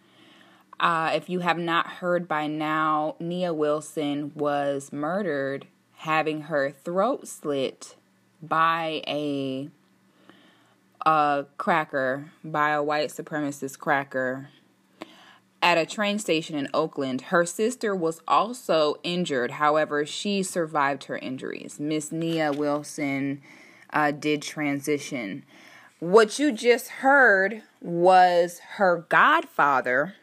[0.79, 5.65] Uh, if you have not heard by now, Nia Wilson was murdered
[5.99, 7.97] having her throat slit
[8.41, 9.69] by a
[11.05, 14.49] a cracker, by a white supremacist cracker
[15.61, 17.21] at a train station in Oakland.
[17.21, 19.51] Her sister was also injured.
[19.51, 21.79] However, she survived her injuries.
[21.79, 23.41] Miss Nia Wilson
[23.91, 25.43] uh, did transition.
[25.99, 30.15] What you just heard was her godfather,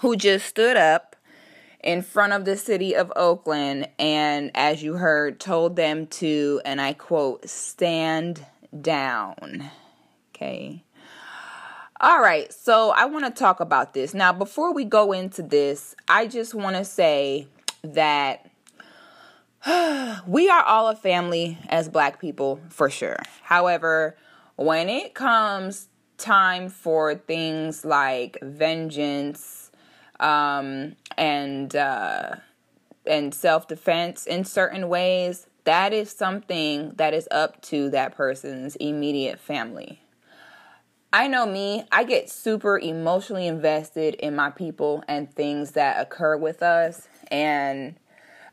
[0.00, 1.15] who just stood up
[1.86, 6.80] in front of the city of Oakland and, as you heard, told them to, and
[6.80, 8.44] I quote, stand
[8.78, 9.70] down.
[10.34, 10.82] Okay.
[12.00, 14.14] All right, so I want to talk about this.
[14.14, 17.46] Now, before we go into this, I just want to say
[17.82, 18.50] that
[20.26, 23.20] we are all a family as black people for sure.
[23.42, 24.16] However,
[24.56, 25.86] when it comes
[26.18, 29.65] time for things like vengeance
[30.20, 32.36] um, and uh,
[33.06, 38.76] and self defense in certain ways, that is something that is up to that person's
[38.76, 40.00] immediate family.
[41.12, 46.36] I know me, I get super emotionally invested in my people and things that occur
[46.36, 47.08] with us.
[47.30, 47.96] And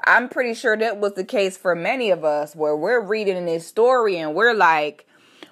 [0.06, 3.68] I'm pretty sure that was the case for many of us where we're reading this
[3.68, 5.06] story and we're like,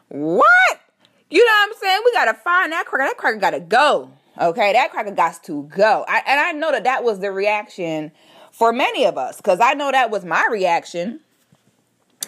[0.08, 0.80] what?
[1.30, 2.02] You know what I'm saying?
[2.06, 3.08] We gotta find that cracker.
[3.10, 4.12] That cracker gotta go.
[4.39, 6.06] Okay, that cracker got to go.
[6.08, 8.12] I, and I know that that was the reaction
[8.52, 11.20] for many of us because I know that was my reaction.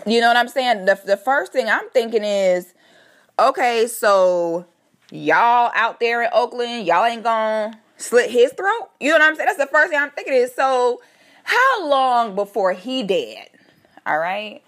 [0.06, 0.86] You know what I'm saying?
[0.86, 2.74] The, the first thing I'm thinking is,
[3.40, 4.66] okay, so
[5.12, 8.90] y'all out there in Oakland, y'all ain't gonna slit his throat.
[9.00, 9.48] You know what I'm saying?
[9.48, 11.02] That's the first thing I'm thinking is so
[11.44, 13.50] how long before he dead?
[14.06, 14.62] All right.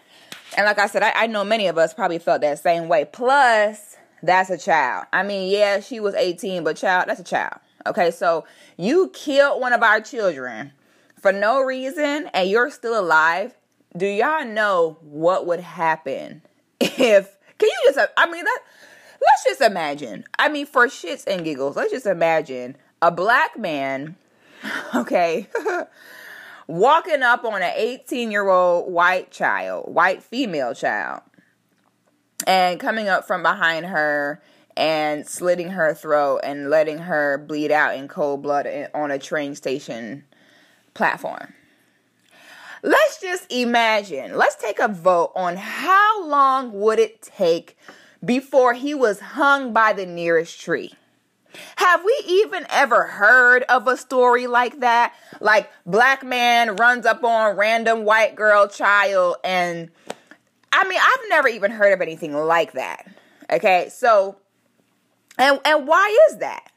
[0.55, 3.05] And like I said, I, I know many of us probably felt that same way.
[3.05, 3.94] Plus,
[4.25, 5.05] that's a child.
[5.13, 7.59] I mean, yeah, she was 18, but child, that's a child.
[7.87, 8.45] Okay, so
[8.77, 10.73] you killed one of our children
[11.19, 13.55] for no reason and you're still alive.
[13.95, 16.41] Do y'all know what would happen
[16.79, 18.59] if can you just I mean that
[19.21, 20.25] let's just imagine.
[20.37, 24.15] I mean, for shits and giggles, let's just imagine a black man,
[24.95, 25.47] okay,
[26.67, 31.21] walking up on an 18 year old white child, white female child,
[32.45, 34.41] and coming up from behind her
[34.77, 39.55] and slitting her throat and letting her bleed out in cold blood on a train
[39.55, 40.23] station
[40.93, 41.53] platform.
[42.83, 47.77] Let's just imagine, let's take a vote on how long would it take
[48.23, 50.93] before he was hung by the nearest tree.
[51.77, 55.13] Have we even ever heard of a story like that?
[55.39, 59.89] Like black man runs up on random white girl child and
[60.75, 63.07] I mean, I've never even heard of anything like that.
[63.51, 63.89] Okay?
[63.89, 64.37] So
[65.37, 66.71] and and why is that?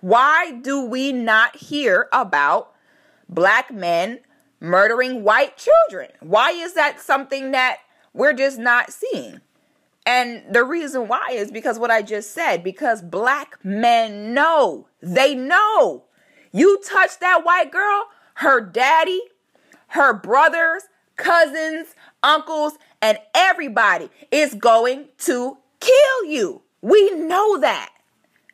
[0.00, 2.72] Why do we not hear about
[3.28, 4.20] black men
[4.60, 6.10] murdering white children?
[6.20, 7.78] Why is that something that
[8.12, 9.40] we're just not seeing?
[10.06, 15.34] And the reason why is because what I just said, because black men know, they
[15.34, 16.04] know.
[16.52, 19.22] You touch that white girl, her daddy,
[19.88, 20.82] her brothers,
[21.16, 26.62] cousins, uncles, and everybody is going to kill you.
[26.80, 27.90] We know that.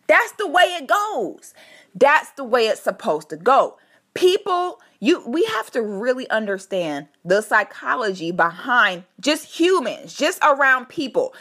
[0.09, 1.55] That's the way it goes.
[1.95, 3.79] That's the way it's supposed to go.
[4.15, 11.33] People you we have to really understand the psychology behind just humans just around people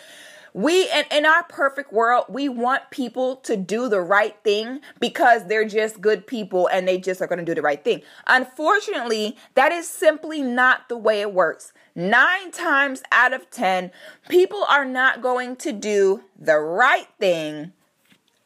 [0.54, 5.46] we in, in our perfect world we want people to do the right thing because
[5.48, 8.02] they're just good people and they just are going to do the right thing.
[8.28, 11.74] Unfortunately that is simply not the way it works.
[11.96, 13.92] Nine times out of ten
[14.30, 17.74] people are not going to do the right thing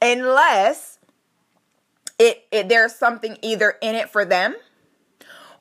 [0.01, 0.99] unless
[2.19, 4.55] it, it there's something either in it for them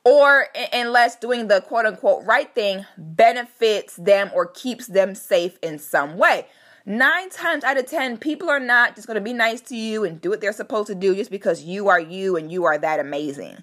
[0.04, 5.78] or unless doing the quote unquote right thing benefits them or keeps them safe in
[5.78, 6.46] some way.
[6.84, 10.04] Nine times out of ten, people are not just going to be nice to you
[10.04, 12.76] and do what they're supposed to do just because you are you and you are
[12.76, 13.56] that amazing.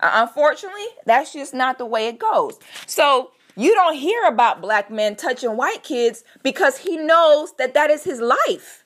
[0.00, 2.58] Uh, unfortunately, that's just not the way it goes.
[2.86, 7.90] So, you don't hear about black men touching white kids because he knows that that
[7.90, 8.84] is his life.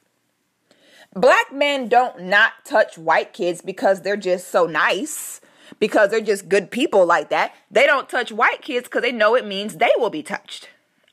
[1.15, 5.41] Black men don't not touch white kids because they're just so nice
[5.79, 7.55] because they're just good people like that.
[7.71, 10.69] They don't touch white kids because they know it means they will be touched.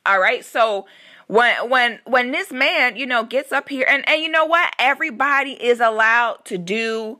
[0.05, 0.43] All right.
[0.43, 0.85] So
[1.27, 4.73] when when when this man, you know, gets up here and and you know what?
[4.79, 7.19] Everybody is allowed to do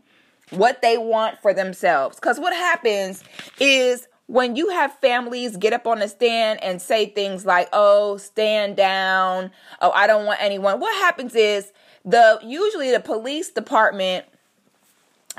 [0.50, 2.20] what they want for themselves.
[2.20, 3.24] Cuz what happens
[3.60, 8.18] is when you have families get up on the stand and say things like, "Oh,
[8.18, 9.52] stand down.
[9.82, 11.72] Oh, I don't want anyone." What happens is
[12.04, 14.26] the usually the police department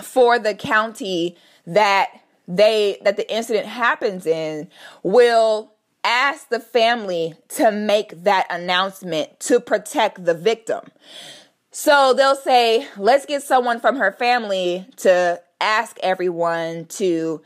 [0.01, 2.11] for the county that
[2.49, 4.69] they that the incident happens in
[5.03, 5.73] will
[6.05, 10.81] ask the family to make that announcement to protect the victim.
[11.71, 17.41] So they'll say, let's get someone from her family to ask everyone to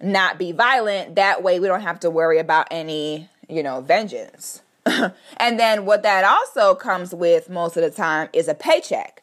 [0.00, 1.16] not be violent.
[1.16, 4.62] That way we don't have to worry about any, you know, vengeance.
[4.86, 9.22] and then what that also comes with most of the time is a paycheck.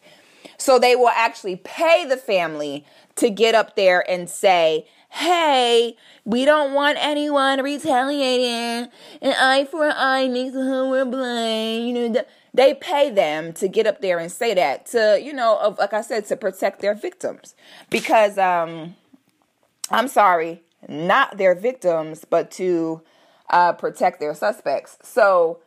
[0.57, 2.85] So they will actually pay the family
[3.15, 5.95] to get up there and say, hey,
[6.25, 8.91] we don't want anyone retaliating.
[9.21, 11.87] An eye for an eye makes the whole world blind.
[11.87, 15.57] You know, they pay them to get up there and say that to, you know,
[15.59, 17.55] of, like I said, to protect their victims.
[17.89, 18.95] Because, um,
[19.89, 23.01] I'm sorry, not their victims, but to
[23.49, 24.97] uh, protect their suspects.
[25.01, 25.59] So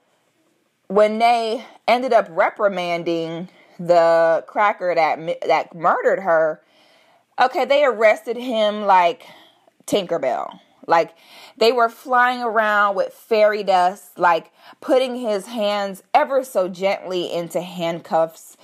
[0.89, 6.61] when they ended up reprimanding the cracker that that murdered her,
[7.41, 9.27] okay, they arrested him like
[9.87, 10.61] Tinkerbell.
[10.87, 11.15] Like
[11.59, 17.61] they were flying around with fairy dust, like putting his hands ever so gently into
[17.61, 18.57] handcuffs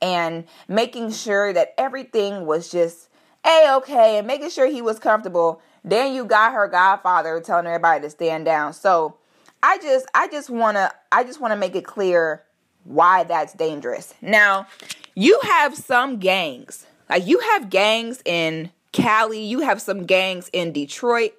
[0.00, 3.08] and making sure that everything was just
[3.44, 5.60] a okay and making sure he was comfortable.
[5.84, 8.72] Then you got her godfather telling everybody to stand down.
[8.72, 9.16] So
[9.62, 12.44] I just I just wanna I just wanna make it clear
[12.84, 14.14] why that's dangerous.
[14.20, 14.66] Now,
[15.14, 16.86] you have some gangs.
[17.12, 21.34] Like you have gangs in Cali, you have some gangs in Detroit.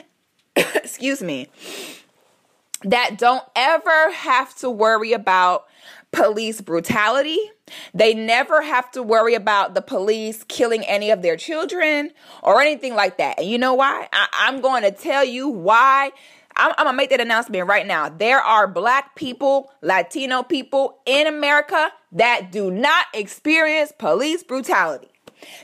[0.56, 1.48] Excuse me.
[2.84, 5.66] That don't ever have to worry about
[6.12, 7.36] police brutality.
[7.92, 12.12] They never have to worry about the police killing any of their children
[12.44, 13.40] or anything like that.
[13.40, 14.08] And you know why?
[14.12, 16.12] I, am going to tell you why.
[16.58, 18.08] I'm, I'm to make that announcement right now.
[18.08, 25.08] There are black people, Latino people in America that do not experience police brutality.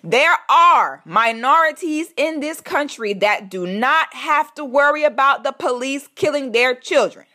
[0.04, 6.08] There are minorities in this country that do not have to worry about the police
[6.14, 7.26] killing their children.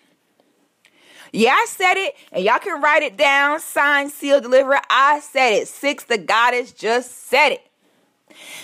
[1.32, 4.80] Yeah, I said it, and y'all can write it down, sign, seal, deliver.
[4.89, 5.68] I said it.
[5.68, 7.68] Six, the goddess just said it.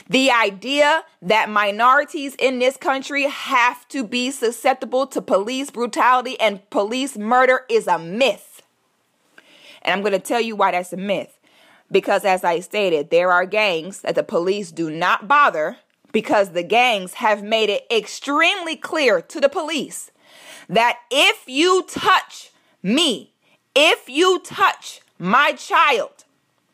[0.09, 6.67] The idea that minorities in this country have to be susceptible to police brutality and
[6.69, 8.61] police murder is a myth.
[9.82, 11.39] And I'm going to tell you why that's a myth.
[11.91, 15.78] Because, as I stated, there are gangs that the police do not bother
[16.11, 20.11] because the gangs have made it extremely clear to the police
[20.67, 22.51] that if you touch
[22.82, 23.34] me.
[23.76, 26.14] If you touch my child,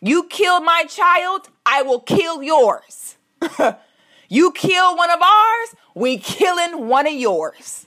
[0.02, 3.18] you kill my child, I will kill yours.
[4.30, 7.86] you kill one of ours, we killing one of yours.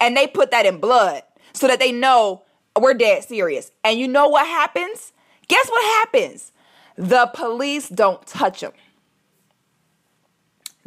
[0.00, 1.22] And they put that in blood
[1.52, 2.42] so that they know
[2.78, 3.70] we're dead serious.
[3.84, 5.12] And you know what happens?
[5.46, 6.52] Guess what happens?
[6.96, 8.72] The police don't touch them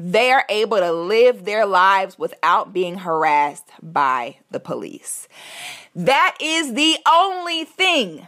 [0.04, 5.28] they're able to live their lives without being harassed by the police.
[5.96, 8.28] That is the only thing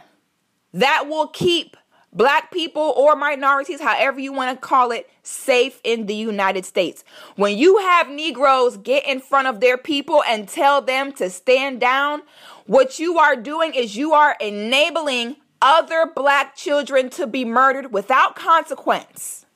[0.74, 1.76] that will keep
[2.12, 7.04] black people or minorities, however you want to call it, safe in the United States.
[7.36, 11.80] When you have Negroes get in front of their people and tell them to stand
[11.80, 12.22] down,
[12.66, 18.36] what you are doing is you are enabling other black children to be murdered without
[18.36, 19.46] consequence.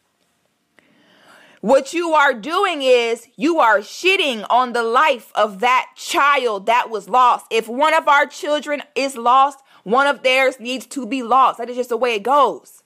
[1.60, 6.88] What you are doing is you are shitting on the life of that child that
[6.88, 7.46] was lost.
[7.50, 11.58] If one of our children is lost, one of theirs needs to be lost.
[11.58, 12.82] That is just the way it goes.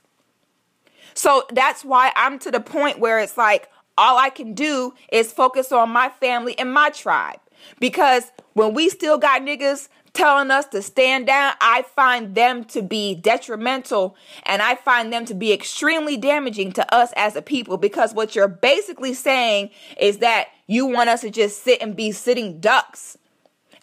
[1.14, 3.68] So that's why I'm to the point where it's like
[3.99, 7.40] all I can do is focus on my family and my tribe.
[7.78, 12.82] Because when we still got niggas telling us to stand down, I find them to
[12.82, 17.76] be detrimental and I find them to be extremely damaging to us as a people
[17.76, 22.12] because what you're basically saying is that you want us to just sit and be
[22.12, 23.16] sitting ducks.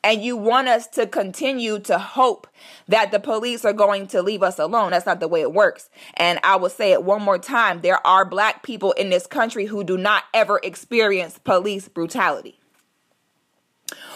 [0.04, 2.48] And you want us to continue to hope
[2.88, 4.92] that the police are going to leave us alone.
[4.92, 5.90] That's not the way it works.
[6.16, 9.66] And I will say it one more time there are black people in this country
[9.66, 12.60] who do not ever experience police brutality.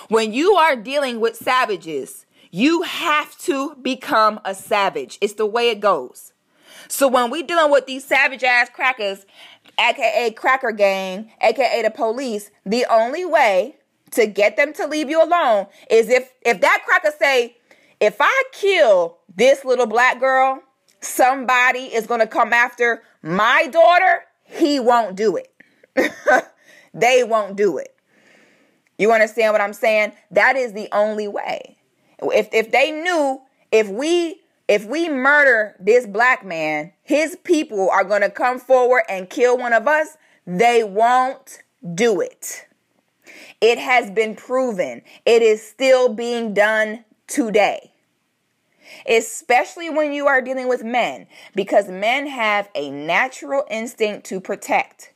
[0.07, 5.17] When you are dealing with savages, you have to become a savage.
[5.21, 6.33] It's the way it goes.
[6.87, 9.25] So when we dealing with these savage ass crackers,
[9.79, 13.77] aka cracker gang, aka the police, the only way
[14.13, 17.57] to get them to leave you alone is if if that cracker say,
[17.99, 20.61] if I kill this little black girl,
[21.01, 25.51] somebody is going to come after my daughter, he won't do it.
[26.93, 27.95] they won't do it.
[28.97, 30.13] You understand what I'm saying?
[30.31, 31.77] That is the only way.
[32.21, 33.41] If if they knew
[33.71, 39.03] if we if we murder this black man, his people are going to come forward
[39.09, 41.63] and kill one of us, they won't
[41.95, 42.65] do it.
[43.61, 45.01] It has been proven.
[45.25, 47.91] It is still being done today.
[49.07, 55.13] Especially when you are dealing with men, because men have a natural instinct to protect.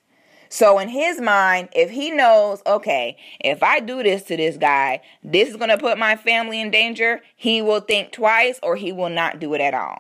[0.50, 5.02] So in his mind, if he knows, okay, if I do this to this guy,
[5.24, 8.92] this is going to put my family in danger, he will think twice or he
[8.92, 10.00] will not do it at all.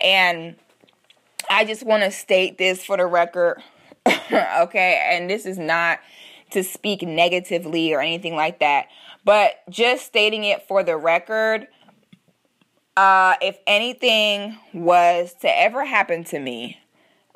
[0.00, 0.56] And
[1.48, 3.62] I just want to state this for the record,
[4.06, 5.08] okay?
[5.10, 6.00] And this is not
[6.50, 8.86] to speak negatively or anything like that,
[9.24, 11.68] but just stating it for the record.
[12.98, 16.80] uh, if anything was to ever happen to me,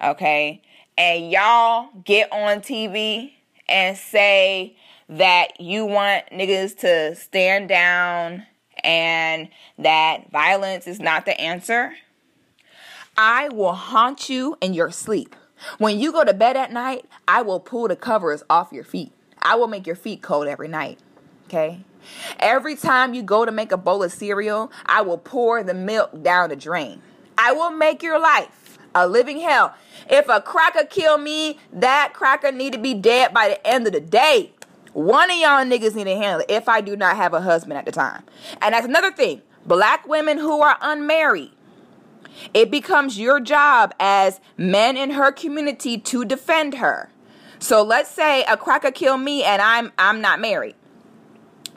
[0.02, 0.60] okay,
[0.98, 3.34] and y'all get on TV
[3.68, 4.76] and say
[5.08, 8.44] that you want niggas to stand down
[8.82, 9.48] and
[9.78, 11.94] that violence is not the answer,
[13.16, 15.36] I will haunt you in your sleep.
[15.78, 19.12] When you go to bed at night, I will pull the covers off your feet.
[19.40, 20.98] I will make your feet cold every night.
[21.46, 21.84] Okay?
[22.38, 26.22] Every time you go to make a bowl of cereal, I will pour the milk
[26.22, 27.02] down the drain.
[27.38, 29.74] I will make your life a living hell.
[30.08, 33.92] If a cracker kill me, that cracker need to be dead by the end of
[33.92, 34.52] the day.
[34.92, 37.78] One of y'all niggas need to handle it if I do not have a husband
[37.78, 38.24] at the time.
[38.60, 39.42] And that's another thing.
[39.64, 41.50] Black women who are unmarried.
[42.54, 47.10] It becomes your job as men in her community to defend her.
[47.58, 50.74] So let's say a cracker kill me and I'm I'm not married.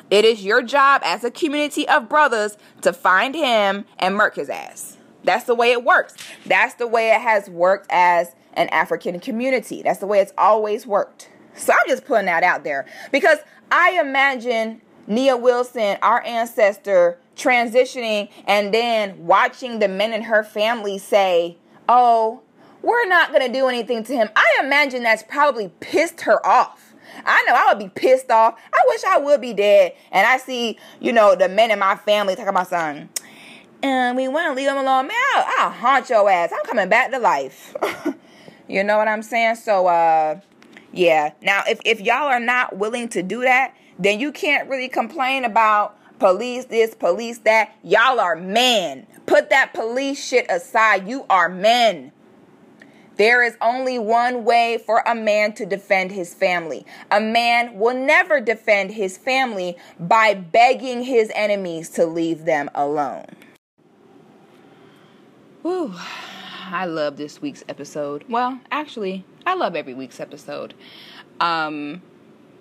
[0.10, 4.50] It is your job as a community of brothers to find him and murk his
[4.50, 4.98] ass.
[5.24, 6.16] That's the way it works.
[6.46, 9.82] That's the way it has worked as an African community.
[9.82, 11.30] That's the way it's always worked.
[11.56, 13.40] So I'm just putting that out there because
[13.72, 20.98] I imagine Nia Wilson, our ancestor, transitioning and then watching the men in her family
[20.98, 22.42] say, Oh,
[22.82, 24.30] we're not going to do anything to him.
[24.36, 26.94] I imagine that's probably pissed her off.
[27.26, 28.60] I know I would be pissed off.
[28.74, 29.94] I wish I would be dead.
[30.12, 33.10] And I see, you know, the men in my family talking about son.
[33.82, 35.08] And we want to leave him alone.
[35.08, 36.52] Man, I'll, I'll haunt your ass.
[36.56, 37.76] I'm coming back to life.
[38.68, 39.56] you know what I'm saying?
[39.56, 40.40] So, uh,
[40.92, 41.34] yeah.
[41.42, 45.46] Now, if, if y'all are not willing to do that, then you can't really complain
[45.46, 47.76] about police this, police that.
[47.84, 49.08] Y'all are men.
[49.26, 51.08] Put that police shit aside.
[51.08, 52.12] You are men.
[53.18, 56.86] There is only one way for a man to defend his family.
[57.12, 63.26] A man will never defend his family by begging his enemies to leave them alone.
[65.62, 65.94] Whew.
[66.68, 68.26] I love this week's episode.
[68.28, 70.74] Well, actually, I love every week's episode.
[71.40, 72.02] Um,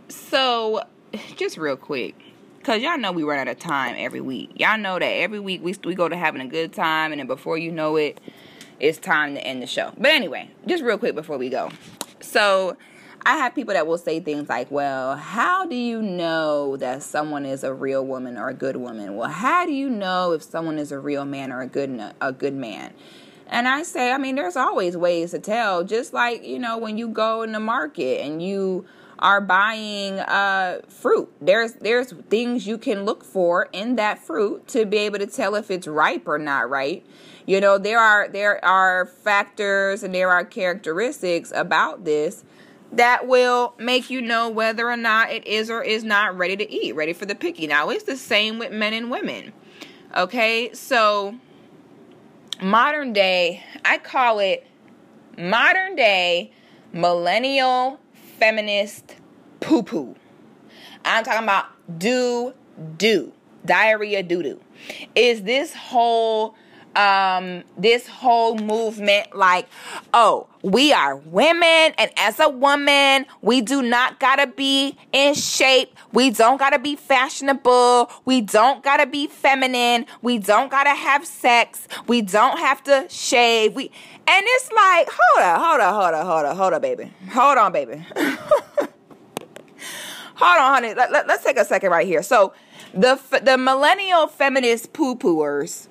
[0.08, 0.84] so
[1.36, 2.14] just real quick,
[2.62, 4.52] cause y'all know we run out of time every week.
[4.54, 7.26] Y'all know that every week we we go to having a good time, and then
[7.26, 8.20] before you know it,
[8.80, 9.92] it's time to end the show.
[9.96, 11.70] But anyway, just real quick before we go.
[12.20, 12.76] So
[13.26, 17.46] I have people that will say things like, well, how do you know that someone
[17.46, 19.16] is a real woman or a good woman?
[19.16, 22.32] Well, how do you know if someone is a real man or a good a
[22.32, 22.92] good man?
[23.46, 25.84] And I say, I mean, there's always ways to tell.
[25.84, 28.86] Just like, you know, when you go in the market and you
[29.18, 31.32] are buying uh, fruit.
[31.40, 35.54] There's there's things you can look for in that fruit to be able to tell
[35.54, 37.04] if it's ripe or not right.
[37.46, 42.44] You know, there are there are factors and there are characteristics about this
[42.92, 46.70] that will make you know whether or not it is or is not ready to
[46.70, 47.68] eat, ready for the picking.
[47.68, 49.52] Now, it's the same with men and women.
[50.16, 50.72] Okay?
[50.72, 51.38] So
[52.62, 54.66] modern day, I call it
[55.36, 56.52] modern day
[56.92, 57.98] millennial
[58.38, 59.16] feminist
[59.60, 60.14] poo poo.
[61.04, 61.66] I'm talking about
[61.98, 62.54] do
[62.96, 63.32] do
[63.64, 64.60] diarrhea doo doo.
[65.14, 66.54] Is this whole
[66.96, 69.68] um this whole movement like
[70.12, 75.94] oh we are women and as a woman we do not gotta be in shape.
[76.12, 78.10] We don't gotta be fashionable.
[78.24, 80.06] We don't gotta be feminine.
[80.22, 81.86] We don't gotta have sex.
[82.06, 83.74] We don't have to shave.
[83.74, 83.90] We
[84.26, 87.12] and it's like hold on hold on hold on hold on hold on baby.
[87.32, 88.06] Hold on baby.
[90.36, 90.94] Hold on honey.
[90.94, 92.22] Let, let, let's take a second right here.
[92.22, 92.52] So
[92.92, 95.88] the the millennial feminist poo pooers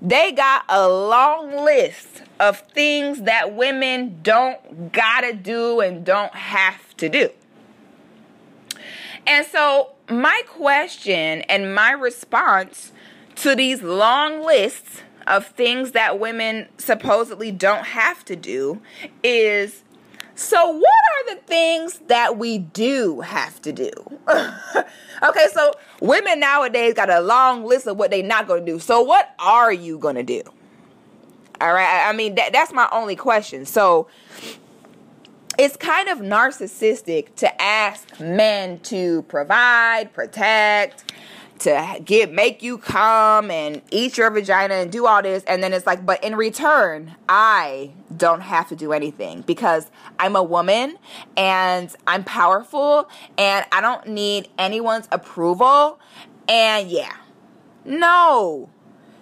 [0.00, 6.96] they got a long list of things that women don't gotta do and don't have
[6.96, 7.30] to do.
[9.26, 12.92] And so, my question and my response
[13.36, 18.80] to these long lists of things that women supposedly don't have to do
[19.22, 19.82] is
[20.38, 23.90] so, what are the things that we do have to do?
[24.28, 28.78] okay, so women nowadays got a long list of what they're not going to do.
[28.78, 30.42] So, what are you going to do?
[31.60, 33.66] All right, I mean, that, that's my only question.
[33.66, 34.06] So,
[35.58, 41.07] it's kind of narcissistic to ask men to provide, protect,
[41.60, 45.42] to get make you come and eat your vagina and do all this.
[45.44, 50.36] And then it's like but in return I don't have to do anything because I'm
[50.36, 50.98] a woman
[51.36, 55.98] and I'm powerful and I don't need anyone's approval.
[56.48, 57.16] And yeah
[57.84, 58.68] no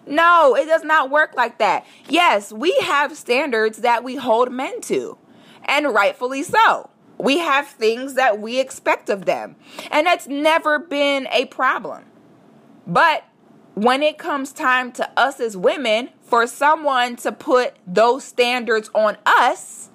[0.07, 1.87] no it does not work like that.
[2.09, 5.19] Yes we have standards that we hold men to
[5.65, 6.91] and rightfully so.
[7.19, 9.57] We have things that we expect of them.
[9.91, 12.05] And that's never been a problem
[12.87, 13.25] but
[13.75, 19.17] when it comes time to us as women, for someone to put those standards on
[19.27, 19.91] us,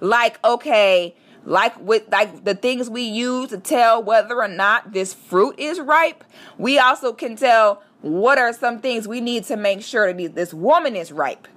[0.00, 5.14] like, okay, like with like the things we use to tell whether or not this
[5.14, 6.24] fruit is ripe,
[6.58, 10.52] we also can tell what are some things we need to make sure that this
[10.52, 11.48] woman is ripe.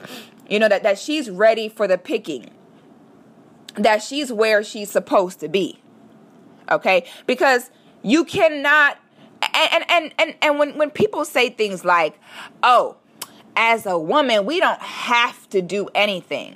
[0.50, 2.50] You know, that, that she's ready for the picking.
[3.76, 5.80] That she's where she's supposed to be.
[6.70, 7.06] Okay?
[7.26, 7.70] Because
[8.02, 8.98] you cannot
[9.54, 12.20] and and and and when when people say things like,
[12.64, 12.98] "Oh,
[13.56, 16.56] as a woman, we don't have to do anything."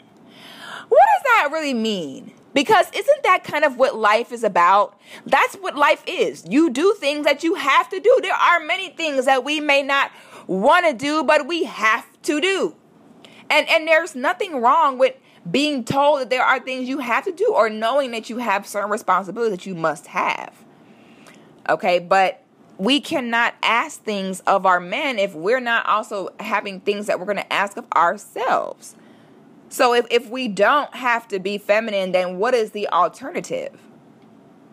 [0.88, 2.32] What does that really mean?
[2.54, 4.98] Because isn't that kind of what life is about?
[5.26, 6.46] That's what life is.
[6.48, 8.18] You do things that you have to do.
[8.22, 10.10] There are many things that we may not
[10.48, 12.76] want to do, but we have to do.
[13.50, 15.16] And and there's nothing wrong with
[15.50, 18.66] being told that there are things you have to do or knowing that you have
[18.66, 20.54] certain responsibilities that you must have.
[21.70, 22.42] Okay, but
[22.78, 27.26] we cannot ask things of our men if we're not also having things that we're
[27.26, 28.96] going to ask of ourselves.
[29.70, 33.80] So if, if we don't have to be feminine, then what is the alternative?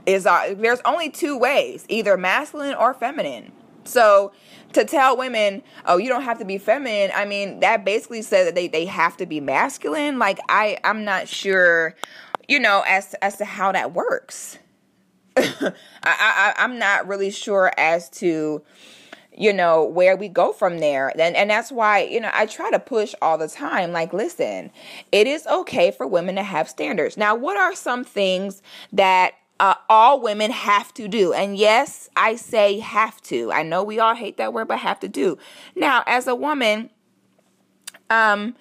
[0.05, 3.53] Is uh, there's only two ways, either masculine or feminine.
[3.84, 4.32] So
[4.72, 8.46] to tell women, oh, you don't have to be feminine, I mean, that basically says
[8.46, 10.18] that they, they have to be masculine.
[10.18, 11.94] Like I, I'm not sure,
[12.48, 14.59] you know, as as to how that works.
[15.37, 15.72] I,
[16.05, 18.62] I I'm not really sure as to
[19.37, 21.12] you know where we go from there.
[21.18, 24.70] And and that's why you know I try to push all the time like listen
[25.11, 27.16] it is okay for women to have standards.
[27.16, 28.62] Now what are some things
[28.93, 31.33] that uh, all women have to do?
[31.33, 33.53] And yes I say have to.
[33.53, 35.39] I know we all hate that word but have to do.
[35.74, 36.91] Now as a woman
[38.11, 38.55] um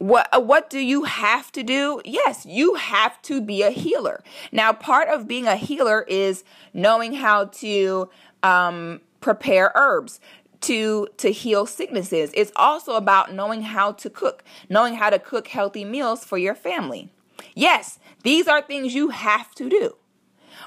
[0.00, 2.00] what uh, what do you have to do?
[2.06, 4.24] Yes, you have to be a healer.
[4.50, 6.42] Now, part of being a healer is
[6.72, 8.08] knowing how to
[8.42, 10.18] um, prepare herbs
[10.62, 12.30] to to heal sicknesses.
[12.32, 16.54] It's also about knowing how to cook, knowing how to cook healthy meals for your
[16.54, 17.10] family.
[17.54, 19.96] Yes, these are things you have to do.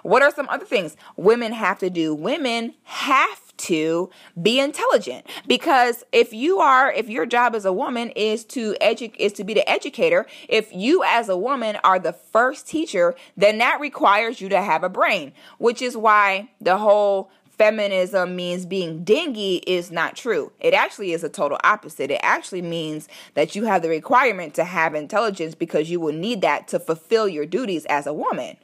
[0.03, 2.13] What are some other things women have to do?
[2.13, 4.09] Women have to
[4.41, 9.19] be intelligent because if you are if your job as a woman is to educate
[9.19, 13.59] is to be the educator if you as a woman are the first teacher then
[13.59, 19.03] that requires you to have a brain which is why the whole feminism means being
[19.03, 20.51] dingy is not true.
[20.59, 22.09] It actually is a total opposite.
[22.09, 26.41] It actually means that you have the requirement to have intelligence because you will need
[26.41, 28.57] that to fulfill your duties as a woman.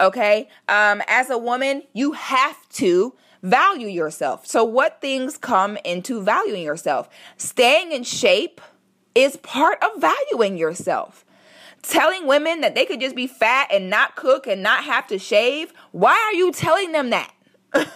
[0.00, 0.48] Okay?
[0.68, 4.46] Um, as a woman, you have to value yourself.
[4.46, 7.08] So, what things come into valuing yourself?
[7.36, 8.60] Staying in shape
[9.14, 11.24] is part of valuing yourself.
[11.82, 15.18] Telling women that they could just be fat and not cook and not have to
[15.18, 17.32] shave, why are you telling them that?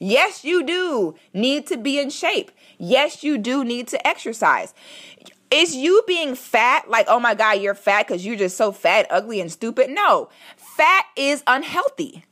[0.00, 2.50] yes, you do need to be in shape.
[2.78, 4.74] Yes, you do need to exercise.
[5.52, 9.06] Is you being fat like, oh my God, you're fat because you're just so fat,
[9.10, 9.90] ugly, and stupid?
[9.90, 12.24] No, fat is unhealthy.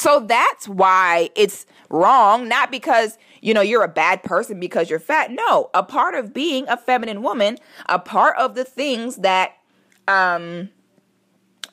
[0.00, 4.98] So that's why it's wrong, not because, you know, you're a bad person because you're
[4.98, 5.30] fat.
[5.30, 9.58] No, a part of being a feminine woman, a part of the things that,
[10.08, 10.70] um,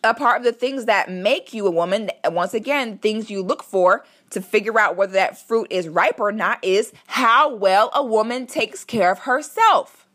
[0.04, 3.64] a part of the things that make you a woman, once again, things you look
[3.64, 8.04] for to figure out whether that fruit is ripe or not is how well a
[8.04, 10.06] woman takes care of herself.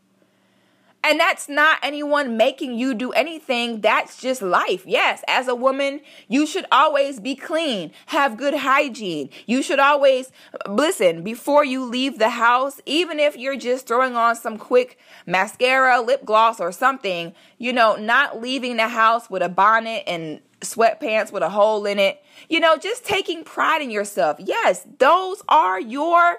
[1.04, 3.80] And that's not anyone making you do anything.
[3.80, 4.84] That's just life.
[4.86, 9.28] Yes, as a woman, you should always be clean, have good hygiene.
[9.46, 10.30] You should always
[10.68, 14.96] listen before you leave the house, even if you're just throwing on some quick
[15.26, 20.40] mascara, lip gloss, or something, you know, not leaving the house with a bonnet and
[20.60, 22.22] sweatpants with a hole in it.
[22.48, 24.36] You know, just taking pride in yourself.
[24.38, 26.38] Yes, those are your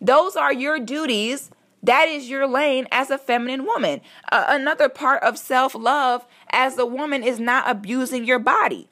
[0.00, 1.50] those are your duties
[1.84, 4.00] that is your lane as a feminine woman.
[4.32, 8.88] Uh, another part of self love as a woman is not abusing your body.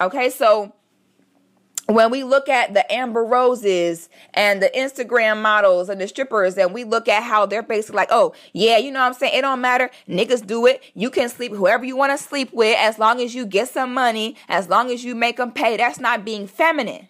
[0.00, 0.72] Okay, so
[1.86, 6.72] when we look at the Amber Roses and the Instagram models and the strippers, and
[6.72, 9.36] we look at how they're basically like, oh, yeah, you know what I'm saying?
[9.36, 9.90] It don't matter.
[10.08, 10.82] Niggas do it.
[10.94, 13.92] You can sleep whoever you want to sleep with as long as you get some
[13.92, 15.76] money, as long as you make them pay.
[15.76, 17.08] That's not being feminine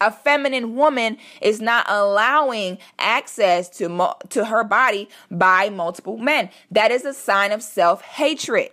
[0.00, 6.50] a feminine woman is not allowing access to mo- to her body by multiple men.
[6.70, 8.70] That is a sign of self-hatred.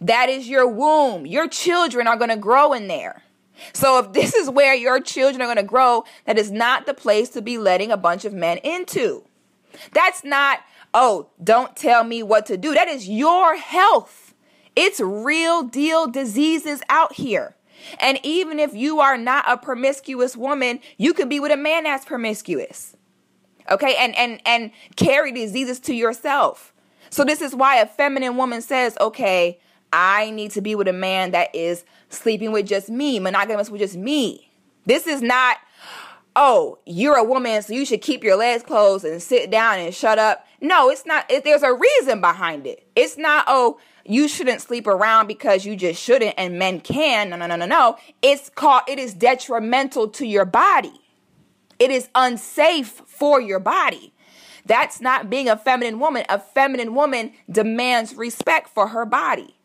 [0.00, 1.26] That is your womb.
[1.26, 3.22] Your children are going to grow in there.
[3.72, 6.94] So if this is where your children are going to grow, that is not the
[6.94, 9.24] place to be letting a bunch of men into.
[9.92, 10.60] That's not,
[10.94, 12.72] oh, don't tell me what to do.
[12.74, 14.34] That is your health.
[14.76, 17.56] It's real deal diseases out here.
[18.00, 21.84] And even if you are not a promiscuous woman, you could be with a man
[21.84, 22.96] that's promiscuous.
[23.70, 23.94] Okay?
[23.96, 26.72] And and and carry diseases to yourself.
[27.10, 29.58] So this is why a feminine woman says, "Okay,
[29.92, 33.80] I need to be with a man that is sleeping with just me, monogamous with
[33.80, 34.50] just me."
[34.86, 35.58] This is not
[36.36, 39.94] oh, you're a woman, so you should keep your legs closed and sit down and
[39.94, 40.46] shut up.
[40.60, 41.30] No, it's not.
[41.30, 42.86] It, there's a reason behind it.
[42.96, 47.30] It's not, oh, you shouldn't sleep around because you just shouldn't and men can.
[47.30, 47.96] No, no, no, no, no.
[48.22, 51.00] It's called, it is detrimental to your body.
[51.78, 54.12] It is unsafe for your body.
[54.64, 56.24] That's not being a feminine woman.
[56.28, 59.57] A feminine woman demands respect for her body.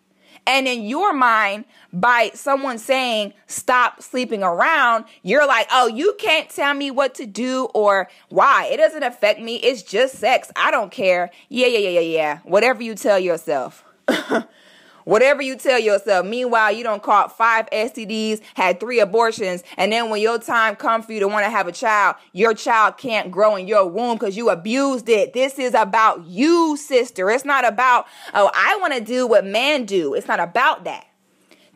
[0.46, 6.50] And in your mind, by someone saying, stop sleeping around, you're like, oh, you can't
[6.50, 8.66] tell me what to do or why.
[8.72, 9.56] It doesn't affect me.
[9.58, 10.52] It's just sex.
[10.56, 11.32] I don't care.
[11.50, 12.40] Yeah, yeah, yeah, yeah, yeah.
[12.44, 13.84] Whatever you tell yourself.
[15.06, 16.26] Whatever you tell yourself.
[16.26, 21.06] Meanwhile, you don't caught five STDs, had three abortions, and then when your time comes
[21.06, 24.18] for you to want to have a child, your child can't grow in your womb
[24.18, 25.34] because you abused it.
[25.34, 27.30] This is about you, sister.
[27.30, 30.14] It's not about, oh, I want to do what men do.
[30.14, 31.08] It's not about that.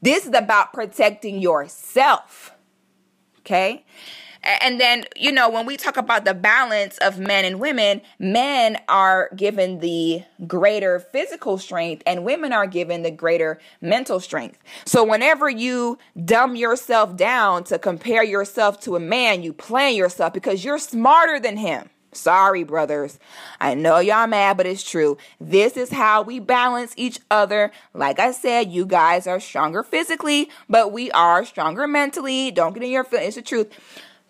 [0.02, 2.54] This is about protecting yourself.
[3.40, 3.86] Okay?
[4.48, 8.78] And then, you know, when we talk about the balance of men and women, men
[8.88, 14.58] are given the greater physical strength and women are given the greater mental strength.
[14.86, 20.34] So whenever you dumb yourself down to compare yourself to a man, you plan yourself
[20.34, 21.90] because you're smarter than him.
[22.14, 23.20] Sorry, brothers.
[23.60, 25.18] I know y'all mad, but it's true.
[25.40, 27.72] This is how we balance each other.
[27.94, 32.50] Like I said, you guys are stronger physically, but we are stronger mentally.
[32.50, 33.36] Don't get in your feelings.
[33.36, 33.78] It's the truth.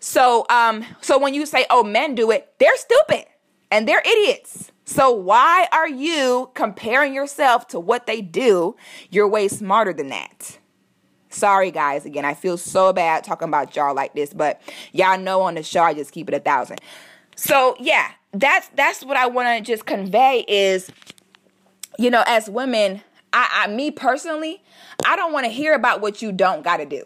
[0.00, 3.26] So, um, so when you say, "Oh, men do it," they're stupid
[3.70, 4.70] and they're idiots.
[4.84, 8.74] So why are you comparing yourself to what they do?
[9.10, 10.58] You're way smarter than that.
[11.28, 12.06] Sorry, guys.
[12.06, 15.62] Again, I feel so bad talking about y'all like this, but y'all know on the
[15.62, 16.80] show I just keep it a thousand.
[17.36, 20.90] So yeah, that's that's what I want to just convey is,
[21.98, 24.62] you know, as women, I, I me personally,
[25.04, 27.04] I don't want to hear about what you don't got to do.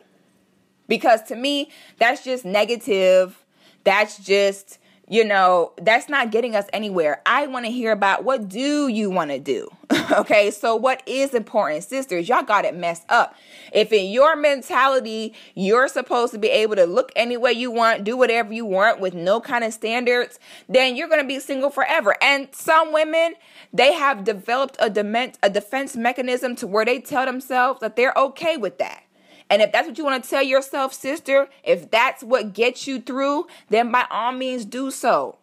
[0.93, 3.43] Because to me, that's just negative.
[3.83, 4.79] That's just,
[5.09, 7.23] you know, that's not getting us anywhere.
[7.25, 9.71] I want to hear about what do you want to do?
[10.13, 10.51] okay?
[10.51, 11.85] So what is important?
[11.85, 13.35] Sisters, y'all got it messed up.
[13.73, 18.05] If in your mentality, you're supposed to be able to look any way you want,
[18.05, 20.39] do whatever you want with no kind of standards,
[20.69, 22.15] then you're going to be single forever.
[22.21, 23.33] And some women,
[23.73, 28.13] they have developed a, dement, a defense mechanism to where they tell themselves that they're
[28.15, 29.05] okay with that.
[29.53, 32.99] And if that's what you want to tell yourself, sister, if that's what gets you
[32.99, 35.37] through, then by all means do so.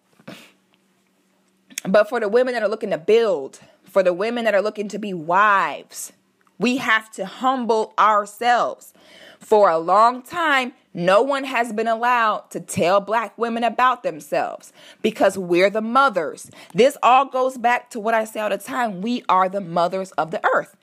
[1.87, 4.87] But for the women that are looking to build, for the women that are looking
[4.87, 6.11] to be wives,
[6.57, 8.95] we have to humble ourselves.
[9.39, 14.73] For a long time, no one has been allowed to tell black women about themselves
[15.03, 16.49] because we're the mothers.
[16.73, 20.09] This all goes back to what I say all the time we are the mothers
[20.13, 20.75] of the earth.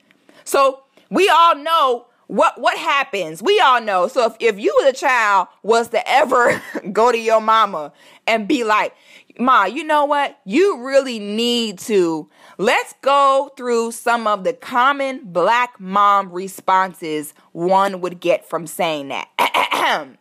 [0.45, 3.41] So we all know what what happens?
[3.41, 4.07] We all know.
[4.07, 6.61] So if, if you as a child was to ever
[6.91, 7.93] go to your mama
[8.25, 8.93] and be like
[9.39, 10.39] ma you know what?
[10.45, 18.01] You really need to let's go through some of the common black mom responses one
[18.01, 19.29] would get from saying that.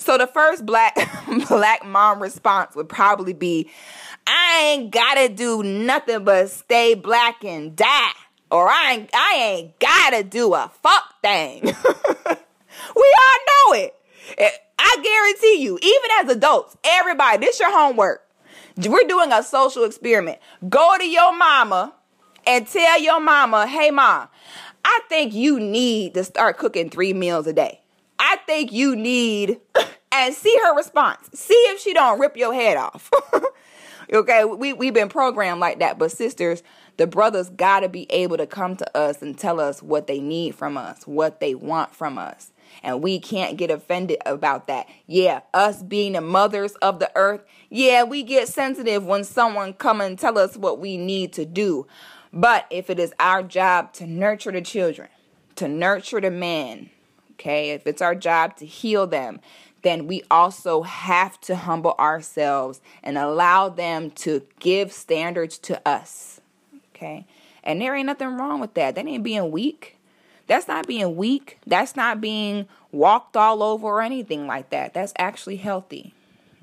[0.00, 0.96] So the first black
[1.48, 3.70] black mom response would probably be
[4.26, 8.12] i ain't gotta do nothing but stay black and die
[8.50, 11.62] or I ain't, I ain't gotta do a fuck thing.
[11.64, 11.72] we
[13.18, 13.94] all know it.
[14.78, 18.26] I guarantee you, even as adults, everybody, this your homework.
[18.76, 20.38] We're doing a social experiment.
[20.68, 21.94] Go to your mama
[22.46, 24.28] and tell your mama, hey, mom,
[24.84, 27.80] I think you need to start cooking three meals a day.
[28.18, 29.60] I think you need,
[30.12, 31.28] and see her response.
[31.34, 33.10] See if she don't rip your head off.
[34.12, 36.62] okay, we, we've been programmed like that, but sisters,
[37.00, 40.20] the brothers got to be able to come to us and tell us what they
[40.20, 42.52] need from us, what they want from us.
[42.82, 44.86] And we can't get offended about that.
[45.06, 47.40] Yeah, us being the mothers of the earth,
[47.70, 51.86] yeah, we get sensitive when someone come and tell us what we need to do.
[52.34, 55.08] But if it is our job to nurture the children,
[55.56, 56.90] to nurture the men,
[57.32, 59.40] okay, if it's our job to heal them,
[59.80, 66.39] then we also have to humble ourselves and allow them to give standards to us
[67.00, 67.26] okay?
[67.64, 68.94] And there ain't nothing wrong with that.
[68.94, 69.96] That ain't being weak.
[70.46, 71.58] That's not being weak.
[71.66, 74.94] That's not being walked all over or anything like that.
[74.94, 76.12] That's actually healthy,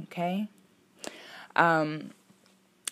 [0.04, 0.48] okay?
[1.56, 2.12] Um,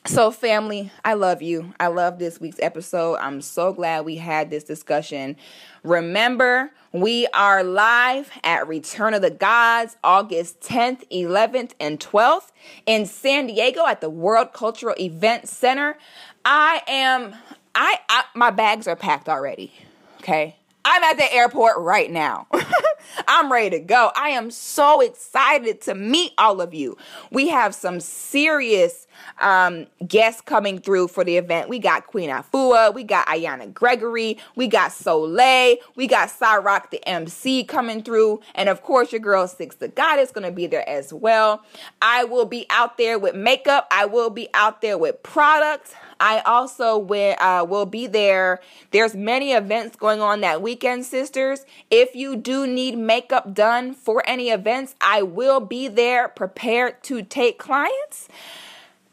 [0.08, 1.74] So, family, I love you.
[1.80, 3.16] I love this week's episode.
[3.16, 5.36] I'm so glad we had this discussion.
[5.84, 12.52] Remember, we are live at Return of the Gods August 10th, 11th, and 12th
[12.86, 15.98] in San Diego at the World Cultural Event Center.
[16.46, 17.36] I am,
[17.74, 19.74] I, I my bags are packed already.
[20.20, 20.56] Okay.
[20.88, 22.46] I'm at the airport right now.
[23.28, 24.12] I'm ready to go.
[24.16, 26.96] I am so excited to meet all of you.
[27.32, 29.08] We have some serious
[29.40, 31.70] um, guests coming through for the event.
[31.70, 37.08] We got Queen Afua, we got Ayana Gregory, we got Soleil, we got Cyrock the
[37.08, 40.88] MC coming through, and of course your girl Six the Goddess is gonna be there
[40.88, 41.64] as well.
[42.02, 43.88] I will be out there with makeup.
[43.92, 45.96] I will be out there with products.
[46.20, 48.62] I also will, uh, will be there.
[48.92, 51.66] There's many events going on that weekend, sisters.
[51.90, 57.22] If you do need makeup done for any events, I will be there prepared to
[57.22, 58.28] take clients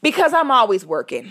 [0.02, 1.30] because I'm always working.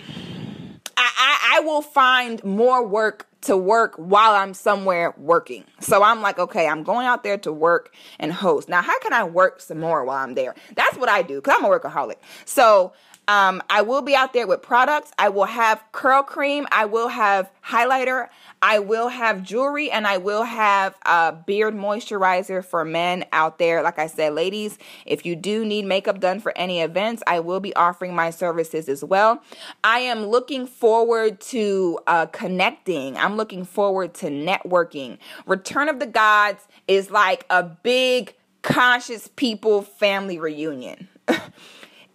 [0.96, 5.64] I, I, I will find more work to work while I'm somewhere working.
[5.80, 8.68] So I'm like, okay, I'm going out there to work and host.
[8.68, 10.54] Now, how can I work some more while I'm there?
[10.76, 12.16] That's what I do because I'm a workaholic.
[12.44, 12.92] So
[13.28, 15.12] um, I will be out there with products.
[15.16, 16.66] I will have curl cream.
[16.72, 18.28] I will have highlighter.
[18.60, 23.82] I will have jewelry and I will have a beard moisturizer for men out there.
[23.82, 27.60] Like I said, ladies, if you do need makeup done for any events, I will
[27.60, 29.42] be offering my services as well.
[29.84, 33.16] I am looking forward to uh, connecting.
[33.16, 35.18] I'm looking forward to networking.
[35.46, 41.08] Return of the Gods is like a big conscious people family reunion.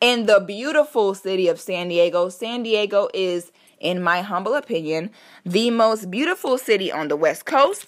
[0.02, 2.30] in the beautiful city of San Diego.
[2.30, 5.12] San Diego is, in my humble opinion,
[5.46, 7.88] the most beautiful city on the West Coast.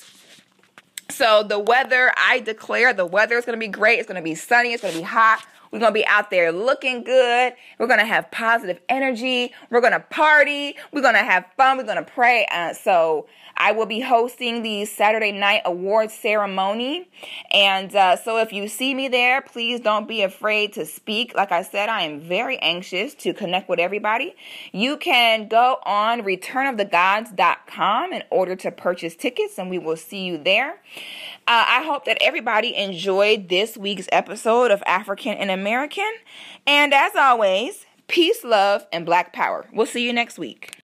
[1.09, 3.99] So the weather, I declare the weather is going to be great.
[3.99, 4.73] It's going to be sunny.
[4.73, 5.45] It's going to be hot.
[5.71, 7.53] We're going to be out there looking good.
[7.77, 9.53] We're going to have positive energy.
[9.69, 10.75] We're going to party.
[10.91, 11.77] We're going to have fun.
[11.77, 12.47] We're going to pray.
[12.51, 13.27] Uh, so
[13.59, 17.09] I will be hosting the Saturday night award ceremony.
[17.51, 21.35] And uh, so if you see me there, please don't be afraid to speak.
[21.35, 24.33] Like I said, I am very anxious to connect with everybody.
[24.71, 30.37] You can go on returnofthegods.com in order to purchase tickets, and we will see you
[30.37, 30.81] there.
[31.47, 36.11] Uh, I hope that everybody enjoyed this week's episode of African and American.
[36.65, 39.65] And as always, peace, love, and black power.
[39.73, 40.75] We'll see you next week.